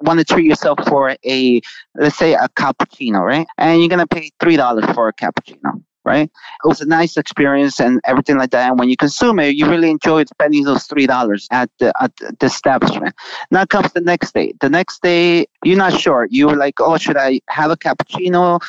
want 0.00 0.20
to 0.20 0.24
treat 0.24 0.46
yourself 0.46 0.78
for 0.86 1.16
a 1.26 1.60
let's 1.96 2.16
say 2.16 2.32
a 2.34 2.48
cappuccino, 2.56 3.20
right? 3.20 3.46
And 3.58 3.80
you're 3.80 3.90
gonna 3.90 4.06
pay 4.06 4.30
three 4.40 4.56
dollars 4.56 4.86
for 4.94 5.08
a 5.08 5.12
cappuccino 5.12 5.82
right? 6.08 6.30
It 6.64 6.66
was 6.66 6.80
a 6.80 6.86
nice 6.86 7.16
experience 7.16 7.78
and 7.78 8.00
everything 8.04 8.38
like 8.38 8.50
that. 8.50 8.70
And 8.70 8.78
when 8.78 8.88
you 8.88 8.96
consume 8.96 9.38
it, 9.38 9.54
you 9.54 9.66
really 9.68 9.90
enjoyed 9.90 10.28
spending 10.28 10.64
those 10.64 10.84
three 10.84 11.06
dollars 11.06 11.46
at 11.50 11.70
the 11.78 11.92
at 12.02 12.16
the 12.16 12.46
establishment. 12.46 13.14
Now 13.50 13.66
comes 13.66 13.92
the 13.92 14.00
next 14.00 14.32
day. 14.34 14.54
The 14.60 14.70
next 14.70 15.02
day, 15.02 15.46
you're 15.64 15.76
not 15.76 16.00
sure. 16.00 16.26
You're 16.30 16.56
like, 16.56 16.80
oh, 16.80 16.96
should 16.96 17.18
I 17.18 17.40
have 17.48 17.70
a 17.70 17.76
cappuccino? 17.76 18.60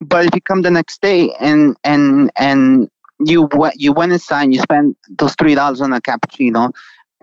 But 0.00 0.26
if 0.26 0.34
you 0.34 0.40
come 0.40 0.62
the 0.62 0.70
next 0.70 1.02
day 1.02 1.34
and 1.40 1.76
and 1.84 2.30
and 2.36 2.88
you 3.26 3.48
went 3.52 3.74
you 3.78 3.92
went 3.92 4.12
inside, 4.12 4.44
and 4.44 4.54
you 4.54 4.60
spent 4.60 4.96
those 5.18 5.34
three 5.34 5.54
dollars 5.54 5.80
on 5.80 5.92
a 5.92 6.00
cappuccino, 6.00 6.72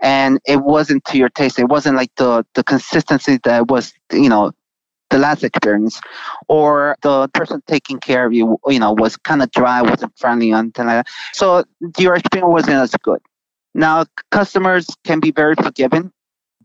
and 0.00 0.38
it 0.46 0.60
wasn't 0.60 1.04
to 1.06 1.18
your 1.18 1.30
taste. 1.30 1.58
It 1.58 1.68
wasn't 1.68 1.96
like 1.96 2.14
the 2.16 2.44
the 2.54 2.62
consistency 2.62 3.38
that 3.44 3.68
was 3.68 3.92
you 4.12 4.28
know 4.28 4.52
the 5.10 5.18
last 5.18 5.44
experience, 5.44 6.00
or 6.48 6.96
the 7.02 7.28
person 7.34 7.62
taking 7.66 7.98
care 7.98 8.26
of 8.26 8.32
you, 8.32 8.58
you 8.66 8.78
know, 8.78 8.92
was 8.92 9.16
kind 9.16 9.42
of 9.42 9.50
dry, 9.50 9.82
wasn't 9.82 10.16
friendly, 10.18 10.50
and 10.52 10.76
like 10.76 10.86
that. 10.86 11.06
So 11.32 11.64
your 11.98 12.14
experience 12.14 12.52
wasn't 12.52 12.76
as 12.76 12.94
good. 13.02 13.20
Now, 13.74 14.06
customers 14.30 14.86
can 15.04 15.20
be 15.20 15.30
very 15.30 15.54
forgiving, 15.54 16.12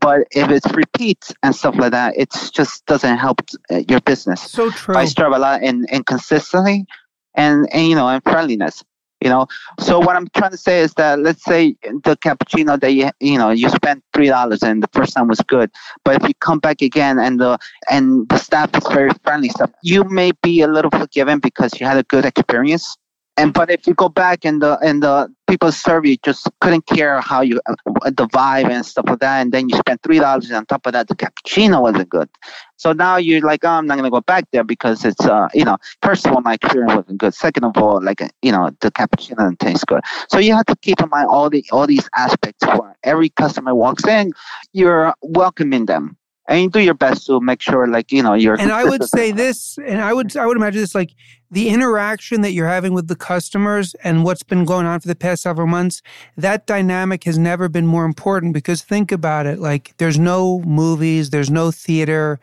but 0.00 0.22
if 0.32 0.50
it's 0.50 0.70
repeats 0.72 1.32
and 1.42 1.54
stuff 1.54 1.76
like 1.76 1.92
that, 1.92 2.16
it 2.16 2.30
just 2.52 2.84
doesn't 2.86 3.18
help 3.18 3.40
uh, 3.70 3.82
your 3.88 4.00
business. 4.00 4.42
So 4.50 4.70
true. 4.70 4.96
I 4.96 5.04
strive 5.04 5.32
a 5.32 5.38
lot 5.38 5.62
in, 5.62 5.86
in 5.90 6.04
consistency 6.04 6.86
and, 7.34 7.68
and 7.72 7.88
you 7.88 7.94
know 7.94 8.08
and 8.08 8.22
friendliness 8.22 8.84
you 9.24 9.30
know? 9.30 9.46
So 9.80 9.98
what 9.98 10.14
i'm 10.14 10.28
trying 10.36 10.50
to 10.52 10.56
say 10.56 10.80
is 10.80 10.92
that 10.94 11.18
let's 11.18 11.42
say 11.42 11.76
the 11.82 12.16
cappuccino 12.24 12.78
that 12.78 12.92
you 12.92 13.10
you 13.20 13.38
know 13.38 13.50
you 13.50 13.68
spent 13.70 14.04
three 14.12 14.28
dollars 14.28 14.62
and 14.62 14.82
the 14.82 14.88
first 14.92 15.14
time 15.14 15.28
was 15.28 15.40
good 15.40 15.70
but 16.04 16.22
if 16.22 16.28
you 16.28 16.34
come 16.34 16.58
back 16.58 16.82
again 16.82 17.18
and 17.18 17.40
the 17.40 17.58
and 17.90 18.28
the 18.28 18.38
staff 18.38 18.70
is 18.76 18.86
very 18.92 19.10
friendly 19.24 19.48
stuff 19.48 19.70
you 19.82 20.04
may 20.04 20.30
be 20.42 20.60
a 20.60 20.68
little 20.68 20.90
forgiven 20.90 21.38
because 21.38 21.80
you 21.80 21.86
had 21.86 21.96
a 21.96 22.02
good 22.04 22.24
experience 22.24 22.96
and 23.36 23.52
but 23.52 23.70
if 23.70 23.86
you 23.86 23.94
go 23.94 24.08
back 24.08 24.44
and 24.44 24.62
the 24.62 24.78
and 24.78 25.02
the 25.02 25.32
people 25.46 25.70
serve 25.72 26.06
you 26.06 26.16
just 26.18 26.48
couldn't 26.60 26.86
care 26.86 27.20
how 27.20 27.40
you 27.40 27.60
uh, 27.66 27.74
the 28.04 28.26
vibe 28.28 28.70
and 28.70 28.84
stuff 28.86 29.04
like 29.08 29.18
that, 29.20 29.40
and 29.40 29.52
then 29.52 29.68
you 29.68 29.76
spent 29.76 30.02
three 30.02 30.18
dollars 30.18 30.50
on 30.52 30.64
top 30.66 30.86
of 30.86 30.92
that. 30.92 31.08
The 31.08 31.16
cappuccino 31.16 31.82
wasn't 31.82 32.08
good, 32.08 32.28
so 32.76 32.92
now 32.92 33.16
you're 33.16 33.40
like, 33.40 33.64
oh, 33.64 33.70
I'm 33.70 33.86
not 33.86 33.96
gonna 33.96 34.10
go 34.10 34.20
back 34.20 34.44
there 34.52 34.64
because 34.64 35.04
it's 35.04 35.24
uh 35.26 35.48
you 35.54 35.64
know 35.64 35.76
first 36.02 36.26
of 36.26 36.32
all 36.32 36.40
my 36.40 36.54
experience 36.54 36.94
wasn't 36.94 37.18
good. 37.18 37.34
Second 37.34 37.64
of 37.64 37.76
all, 37.76 38.02
like 38.02 38.20
you 38.42 38.52
know 38.52 38.70
the 38.80 38.90
cappuccino 38.90 39.36
didn't 39.38 39.58
taste 39.58 39.86
good. 39.86 40.00
So 40.30 40.38
you 40.38 40.54
have 40.54 40.66
to 40.66 40.76
keep 40.76 41.00
in 41.00 41.08
mind 41.08 41.28
all 41.28 41.50
the 41.50 41.64
all 41.72 41.86
these 41.86 42.08
aspects. 42.16 42.64
For 42.64 42.96
every 43.02 43.30
customer 43.30 43.74
walks 43.74 44.06
in, 44.06 44.32
you're 44.72 45.14
welcoming 45.22 45.86
them 45.86 46.16
and 46.48 46.62
you 46.62 46.70
do 46.70 46.80
your 46.80 46.94
best 46.94 47.26
to 47.26 47.40
make 47.40 47.62
sure 47.62 47.86
like 47.86 48.12
you 48.12 48.22
know 48.22 48.34
you're 48.34 48.58
and 48.60 48.72
i 48.72 48.84
would 48.84 49.04
say 49.04 49.32
this 49.32 49.78
and 49.86 50.00
i 50.00 50.12
would 50.12 50.36
i 50.36 50.46
would 50.46 50.56
imagine 50.56 50.80
this 50.80 50.94
like 50.94 51.14
the 51.50 51.68
interaction 51.68 52.40
that 52.40 52.52
you're 52.52 52.68
having 52.68 52.92
with 52.94 53.06
the 53.06 53.14
customers 53.14 53.94
and 54.02 54.24
what's 54.24 54.42
been 54.42 54.64
going 54.64 54.86
on 54.86 54.98
for 54.98 55.08
the 55.08 55.14
past 55.14 55.42
several 55.42 55.66
months 55.66 56.02
that 56.36 56.66
dynamic 56.66 57.24
has 57.24 57.38
never 57.38 57.68
been 57.68 57.86
more 57.86 58.04
important 58.04 58.52
because 58.52 58.82
think 58.82 59.12
about 59.12 59.46
it 59.46 59.58
like 59.58 59.94
there's 59.98 60.18
no 60.18 60.60
movies 60.60 61.30
there's 61.30 61.50
no 61.50 61.70
theater 61.70 62.40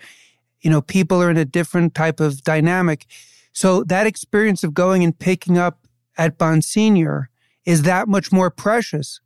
you 0.61 0.69
know 0.69 0.81
people 0.81 1.21
are 1.21 1.29
in 1.29 1.37
a 1.37 1.45
different 1.45 1.93
type 1.93 2.19
of 2.19 2.43
dynamic. 2.43 3.05
So 3.53 3.83
that 3.85 4.07
experience 4.07 4.63
of 4.63 4.73
going 4.73 5.03
and 5.03 5.17
picking 5.17 5.57
up 5.57 5.85
at 6.17 6.37
Bonsignour 6.37 7.25
is 7.65 7.81
that 7.83 8.07
much 8.07 8.31
more 8.31 8.49
precious 8.49 9.19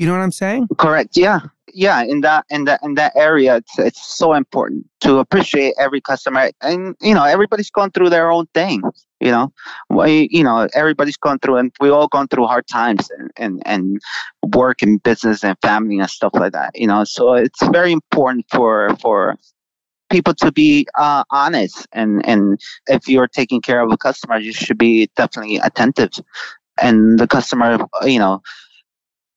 you 0.00 0.06
know 0.06 0.12
what 0.12 0.22
i'm 0.22 0.32
saying? 0.32 0.66
Correct. 0.78 1.14
Yeah. 1.14 1.40
Yeah. 1.74 2.02
In 2.02 2.22
that 2.22 2.46
in 2.48 2.64
that 2.64 2.80
in 2.82 2.94
that 2.94 3.12
area 3.14 3.56
it's, 3.56 3.78
it's 3.78 4.02
so 4.02 4.32
important 4.32 4.86
to 5.00 5.18
appreciate 5.18 5.74
every 5.78 6.00
customer. 6.00 6.50
And 6.62 6.96
you 7.02 7.12
know 7.12 7.24
everybody's 7.24 7.70
going 7.70 7.90
through 7.90 8.08
their 8.08 8.30
own 8.30 8.46
thing 8.54 8.82
you 9.20 9.30
know? 9.30 9.52
We, 9.90 10.28
you 10.32 10.42
know 10.42 10.68
everybody's 10.74 11.18
gone 11.18 11.38
through 11.38 11.56
and 11.56 11.70
we 11.80 11.90
all 11.90 12.08
gone 12.08 12.28
through 12.28 12.46
hard 12.46 12.66
times 12.66 13.10
and, 13.10 13.30
and 13.36 13.62
and 13.66 14.00
work 14.54 14.80
and 14.80 15.02
business 15.02 15.44
and 15.44 15.54
family 15.60 15.98
and 15.98 16.08
stuff 16.08 16.32
like 16.32 16.52
that 16.52 16.70
you 16.74 16.86
know? 16.86 17.04
So 17.04 17.34
it's 17.34 17.62
very 17.68 17.92
important 17.92 18.46
for 18.50 18.96
for 19.02 19.36
people 20.08 20.32
to 20.34 20.50
be 20.50 20.86
uh, 20.98 21.24
honest 21.30 21.86
and 21.92 22.24
and 22.26 22.58
if 22.88 23.06
you're 23.06 23.28
taking 23.28 23.60
care 23.60 23.82
of 23.82 23.92
a 23.92 23.98
customer 23.98 24.38
you 24.38 24.54
should 24.54 24.78
be 24.78 25.10
definitely 25.14 25.58
attentive. 25.58 26.12
And 26.82 27.18
the 27.18 27.26
customer 27.26 27.86
you 28.06 28.18
know 28.18 28.40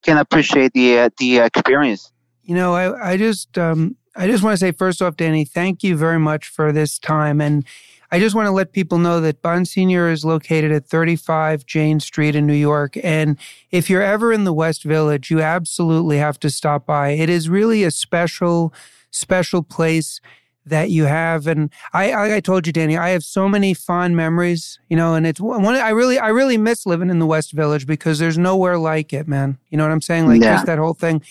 can 0.03 0.17
appreciate 0.17 0.73
the 0.73 0.99
uh, 0.99 1.09
the 1.17 1.39
experience 1.39 2.13
you 2.43 2.55
know, 2.55 2.75
I, 2.75 3.11
I 3.11 3.17
just 3.17 3.57
um, 3.57 3.95
I 4.15 4.27
just 4.27 4.43
want 4.43 4.53
to 4.53 4.57
say 4.57 4.71
first 4.71 5.01
off, 5.01 5.15
Danny, 5.15 5.45
thank 5.45 5.83
you 5.83 5.95
very 5.95 6.19
much 6.19 6.47
for 6.47 6.71
this 6.71 6.99
time. 6.99 7.41
And 7.41 7.65
I 8.11 8.19
just 8.19 8.35
want 8.35 8.45
to 8.45 8.51
let 8.51 8.73
people 8.73 8.99
know 8.99 9.21
that 9.21 9.41
Bonsignour 9.41 10.11
is 10.11 10.23
located 10.23 10.71
at 10.71 10.85
35 10.85 11.65
Jane 11.65 11.99
Street 11.99 12.35
in 12.35 12.45
New 12.45 12.53
York. 12.53 12.95
And 13.03 13.39
if 13.71 13.89
you're 13.89 14.03
ever 14.03 14.31
in 14.31 14.43
the 14.43 14.53
West 14.53 14.83
Village, 14.83 15.31
you 15.31 15.41
absolutely 15.41 16.17
have 16.17 16.39
to 16.41 16.49
stop 16.49 16.85
by. 16.85 17.09
It 17.09 17.29
is 17.29 17.49
really 17.49 17.83
a 17.83 17.89
special, 17.89 18.73
special 19.09 19.63
place 19.63 20.21
that 20.65 20.89
you 20.89 21.05
have. 21.05 21.47
And 21.47 21.71
I, 21.93 22.11
like 22.11 22.31
I 22.31 22.39
told 22.39 22.65
you, 22.65 22.73
Danny, 22.73 22.97
I 22.97 23.09
have 23.09 23.23
so 23.23 23.49
many 23.49 23.73
fond 23.73 24.15
memories, 24.15 24.79
you 24.89 24.95
know, 24.95 25.15
and 25.15 25.27
it's 25.27 25.39
one, 25.39 25.65
I 25.65 25.89
really, 25.89 26.17
I 26.19 26.29
really 26.29 26.57
miss 26.57 26.85
living 26.85 27.09
in 27.09 27.19
the 27.19 27.25
West 27.25 27.51
Village 27.51 27.85
because 27.85 28.19
there's 28.19 28.37
nowhere 28.37 28.77
like 28.77 29.13
it, 29.13 29.27
man. 29.27 29.57
You 29.69 29.77
know 29.77 29.83
what 29.83 29.91
I'm 29.91 30.01
saying? 30.01 30.27
Like 30.27 30.41
yeah. 30.41 30.55
just 30.55 30.65
that 30.67 30.77
whole 30.77 30.93
thing. 30.93 31.21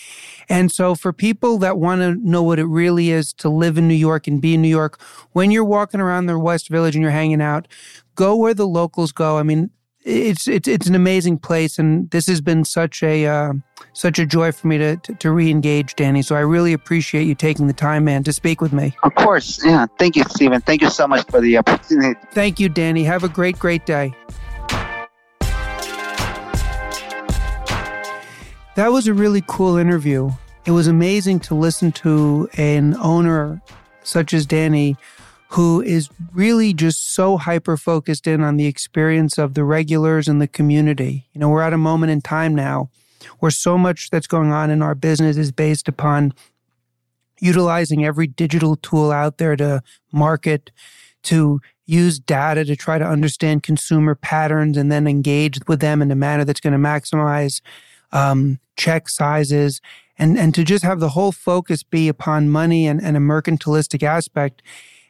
And 0.49 0.71
so 0.71 0.95
for 0.95 1.13
people 1.13 1.59
that 1.59 1.79
want 1.79 2.01
to 2.03 2.15
know 2.17 2.43
what 2.43 2.59
it 2.59 2.67
really 2.67 3.11
is 3.11 3.33
to 3.35 3.49
live 3.49 3.79
in 3.79 3.89
New 3.89 3.95
York 3.95 4.27
and 4.27 4.41
be 4.41 4.55
in 4.55 4.63
New 4.63 4.69
York, 4.69 5.01
when 5.33 5.51
you're 5.51 5.65
walking 5.65 6.01
around 6.01 6.27
the 6.27 6.39
West 6.39 6.69
Village 6.69 6.95
and 6.95 7.03
you're 7.03 7.11
hanging 7.11 7.41
out, 7.41 7.69
go 8.15 8.37
where 8.37 8.55
the 8.55 8.67
locals 8.67 9.13
go. 9.13 9.39
I 9.39 9.43
mean, 9.43 9.71
it's 10.05 10.49
it's 10.49 10.69
it's 10.69 10.87
an 10.87 10.95
amazing 10.95 11.39
place, 11.39 11.79
and 11.79 12.11
this 12.11 12.27
has 12.27 12.41
been 12.41 12.65
such 12.65 13.03
a 13.03 13.27
uh, 13.27 13.53
such 13.93 14.19
a 14.19 14.27
joy 14.27 14.53
for 14.53 14.69
me 14.69 14.79
to, 14.79 14.97
to, 14.97 15.15
to 15.15 15.31
re-engage, 15.31 15.95
Danny. 15.97 16.23
So 16.23 16.35
I 16.35 16.41
really 16.41 16.73
appreciate 16.73 17.25
you 17.25 17.35
taking 17.35 17.67
the 17.67 17.73
time, 17.73 18.05
man, 18.05 18.25
to 18.25 18.33
speak 18.33 18.61
with 18.61 18.73
me. 18.73 18.95
Of 19.03 19.15
course, 19.15 19.65
yeah. 19.65 19.87
Thank 19.99 20.17
you, 20.17 20.25
Stephen. 20.25 20.61
Thank 20.61 20.83
you 20.83 20.91
so 20.91 21.07
much 21.07 21.27
for 21.29 21.41
the 21.41 21.57
opportunity. 21.59 22.19
Thank 22.33 22.59
you, 22.59 22.69
Danny. 22.69 23.05
Have 23.05 23.25
a 23.25 23.29
great, 23.29 23.59
great 23.59 23.87
day. 23.87 24.15
That 28.75 28.89
was 28.91 29.07
a 29.07 29.15
really 29.15 29.43
cool 29.47 29.77
interview. 29.77 30.31
It 30.65 30.71
was 30.71 30.87
amazing 30.87 31.41
to 31.41 31.55
listen 31.55 31.93
to 31.93 32.49
an 32.57 32.97
owner 32.97 33.61
such 34.03 34.33
as 34.33 34.47
Danny 34.47 34.97
who 35.53 35.83
is 35.83 36.09
really 36.33 36.73
just 36.73 37.13
so 37.13 37.37
hyper 37.37 37.77
focused 37.77 38.27
in 38.27 38.41
on 38.41 38.57
the 38.57 38.67
experience 38.67 39.37
of 39.37 39.53
the 39.53 39.65
regulars 39.65 40.27
and 40.27 40.41
the 40.41 40.49
community. 40.49 41.27
You 41.35 41.41
know, 41.41 41.51
we're 41.51 41.61
at 41.61 41.75
a 41.75 41.79
moment 41.79 42.11
in 42.11 42.23
time 42.23 42.55
now 42.55 42.89
where 43.39 43.51
so 43.51 43.77
much 43.77 44.09
that's 44.09 44.27
going 44.27 44.51
on 44.51 44.71
in 44.71 44.81
our 44.81 44.95
business 44.95 45.37
is 45.37 45.53
based 45.53 45.89
upon 45.89 46.33
utilizing 47.39 48.03
every 48.03 48.27
digital 48.27 48.77
tool 48.77 49.13
out 49.13 49.37
there 49.37 49.55
to 49.57 49.83
market, 50.11 50.71
to 51.25 51.61
use 51.85 52.19
data 52.19 52.65
to 52.65 52.75
try 52.75 52.97
to 52.97 53.05
understand 53.05 53.63
consumer 53.63 54.15
patterns 54.15 54.79
and 54.79 54.91
then 54.91 55.07
engage 55.07 55.59
with 55.69 55.81
them 55.81 56.01
in 56.01 56.11
a 56.11 56.17
manner 56.17 56.47
that's 56.47 56.61
going 56.61 56.73
to 56.73 56.79
maximize 56.79 57.61
um, 58.13 58.59
check 58.77 59.07
sizes 59.07 59.83
and, 60.17 60.39
and 60.39 60.55
to 60.55 60.65
just 60.65 60.83
have 60.83 61.01
the 61.01 61.11
whole 61.11 61.33
focus 61.33 61.83
be 61.83 62.09
upon 62.09 62.49
money 62.49 62.87
and, 62.87 63.03
and 63.03 63.19
a 63.19 63.21
mercantilistic 63.21 64.03
aspect 64.03 64.63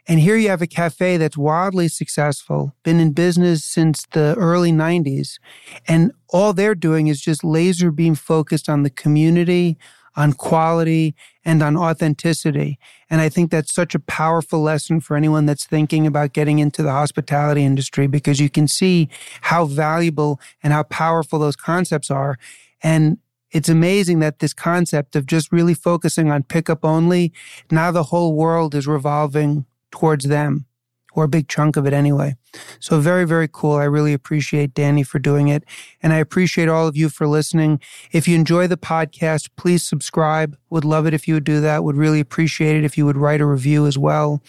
And 0.08 0.18
here 0.18 0.36
you 0.36 0.48
have 0.48 0.62
a 0.62 0.66
cafe 0.66 1.16
that's 1.16 1.36
wildly 1.36 1.88
successful, 1.88 2.74
been 2.82 2.98
in 2.98 3.12
business 3.12 3.64
since 3.64 4.04
the 4.12 4.34
early 4.36 4.72
90s. 4.72 5.38
And 5.86 6.12
all 6.28 6.52
they're 6.52 6.74
doing 6.74 7.06
is 7.06 7.20
just 7.20 7.44
laser 7.44 7.92
beam 7.92 8.16
focused 8.16 8.68
on 8.68 8.82
the 8.82 8.90
community, 8.90 9.78
on 10.16 10.32
quality, 10.32 11.14
and 11.44 11.62
on 11.62 11.76
authenticity. 11.76 12.78
And 13.08 13.20
I 13.20 13.28
think 13.28 13.50
that's 13.50 13.72
such 13.72 13.94
a 13.94 14.00
powerful 14.00 14.60
lesson 14.60 15.00
for 15.00 15.16
anyone 15.16 15.46
that's 15.46 15.66
thinking 15.66 16.06
about 16.06 16.32
getting 16.32 16.58
into 16.58 16.82
the 16.82 16.90
hospitality 16.90 17.64
industry 17.64 18.08
because 18.08 18.40
you 18.40 18.50
can 18.50 18.66
see 18.66 19.08
how 19.42 19.66
valuable 19.66 20.40
and 20.62 20.72
how 20.72 20.82
powerful 20.82 21.38
those 21.38 21.56
concepts 21.56 22.10
are. 22.10 22.38
And 22.82 23.18
it's 23.52 23.68
amazing 23.68 24.18
that 24.20 24.40
this 24.40 24.54
concept 24.54 25.14
of 25.14 25.26
just 25.26 25.52
really 25.52 25.74
focusing 25.74 26.30
on 26.30 26.42
pickup 26.42 26.84
only, 26.84 27.32
now 27.70 27.90
the 27.90 28.04
whole 28.04 28.34
world 28.34 28.74
is 28.74 28.86
revolving 28.86 29.66
towards 29.92 30.24
them 30.24 30.66
or 31.14 31.24
a 31.24 31.28
big 31.28 31.48
chunk 31.48 31.76
of 31.76 31.86
it 31.86 31.92
anyway. 31.92 32.36
So 32.80 33.00
very, 33.00 33.24
very 33.24 33.48
cool. 33.50 33.76
I 33.76 33.84
really 33.84 34.12
appreciate 34.12 34.74
Danny 34.74 35.02
for 35.02 35.18
doing 35.18 35.48
it. 35.48 35.64
And 36.02 36.12
I 36.12 36.18
appreciate 36.18 36.68
all 36.68 36.86
of 36.86 36.96
you 36.96 37.08
for 37.08 37.26
listening. 37.26 37.80
If 38.12 38.28
you 38.28 38.34
enjoy 38.34 38.66
the 38.66 38.76
podcast, 38.76 39.48
please 39.56 39.82
subscribe. 39.82 40.56
Would 40.70 40.84
love 40.84 41.06
it 41.06 41.14
if 41.14 41.26
you 41.26 41.34
would 41.34 41.44
do 41.44 41.60
that. 41.60 41.84
Would 41.84 41.96
really 41.96 42.20
appreciate 42.20 42.76
it 42.76 42.84
if 42.84 42.98
you 42.98 43.06
would 43.06 43.16
write 43.16 43.40
a 43.40 43.46
review 43.46 43.86
as 43.86 43.96
well. 43.96 44.42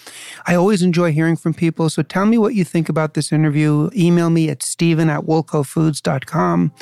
I 0.47 0.55
always 0.55 0.81
enjoy 0.81 1.11
hearing 1.11 1.35
from 1.35 1.53
people. 1.53 1.89
So 1.89 2.01
tell 2.01 2.25
me 2.25 2.37
what 2.37 2.55
you 2.55 2.63
think 2.63 2.89
about 2.89 3.13
this 3.13 3.31
interview. 3.31 3.89
Email 3.95 4.29
me 4.29 4.49
at 4.49 4.63
stephen 4.63 5.09
at 5.09 5.21
woolcofoods.com 5.21 6.73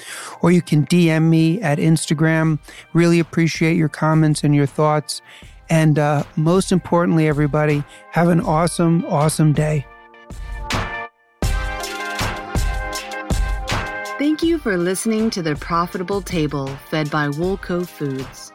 or 0.41 0.51
you 0.51 0.61
can 0.61 0.85
DM 0.87 1.23
me 1.23 1.61
at 1.61 1.77
Instagram. 1.77 2.59
Really 2.93 3.19
appreciate 3.19 3.77
your 3.77 3.89
comments 3.89 4.43
and 4.43 4.55
your 4.55 4.67
thoughts. 4.67 5.21
And 5.71 5.97
uh, 5.97 6.23
most 6.35 6.73
importantly, 6.73 7.29
everybody, 7.29 7.83
have 8.11 8.27
an 8.27 8.41
awesome, 8.41 9.05
awesome 9.05 9.53
day. 9.53 9.87
Thank 14.19 14.43
you 14.43 14.59
for 14.59 14.77
listening 14.77 15.29
to 15.31 15.41
The 15.41 15.55
Profitable 15.55 16.21
Table, 16.21 16.67
fed 16.89 17.09
by 17.09 17.29
Woolco 17.29 17.87
Foods. 17.87 18.51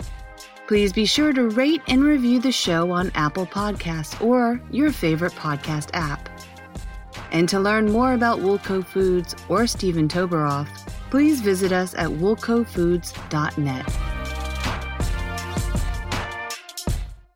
Please 0.69 0.93
be 0.93 1.07
sure 1.07 1.33
to 1.33 1.49
rate 1.49 1.81
and 1.89 2.05
review 2.05 2.39
the 2.39 2.53
show 2.53 2.91
on 2.91 3.11
Apple 3.15 3.47
Podcasts 3.47 4.23
or 4.23 4.61
your 4.71 4.93
favorite 4.93 5.33
podcast 5.33 5.89
app. 5.95 6.29
And 7.33 7.49
to 7.49 7.59
learn 7.59 7.91
more 7.91 8.13
about 8.13 8.41
Woolco 8.41 8.85
Foods 8.85 9.35
or 9.49 9.67
Stephen 9.67 10.07
Toberoff, 10.07 10.69
please 11.11 11.41
visit 11.41 11.73
us 11.73 11.95
at 11.95 12.11
woolcofoods.net. 12.11 14.16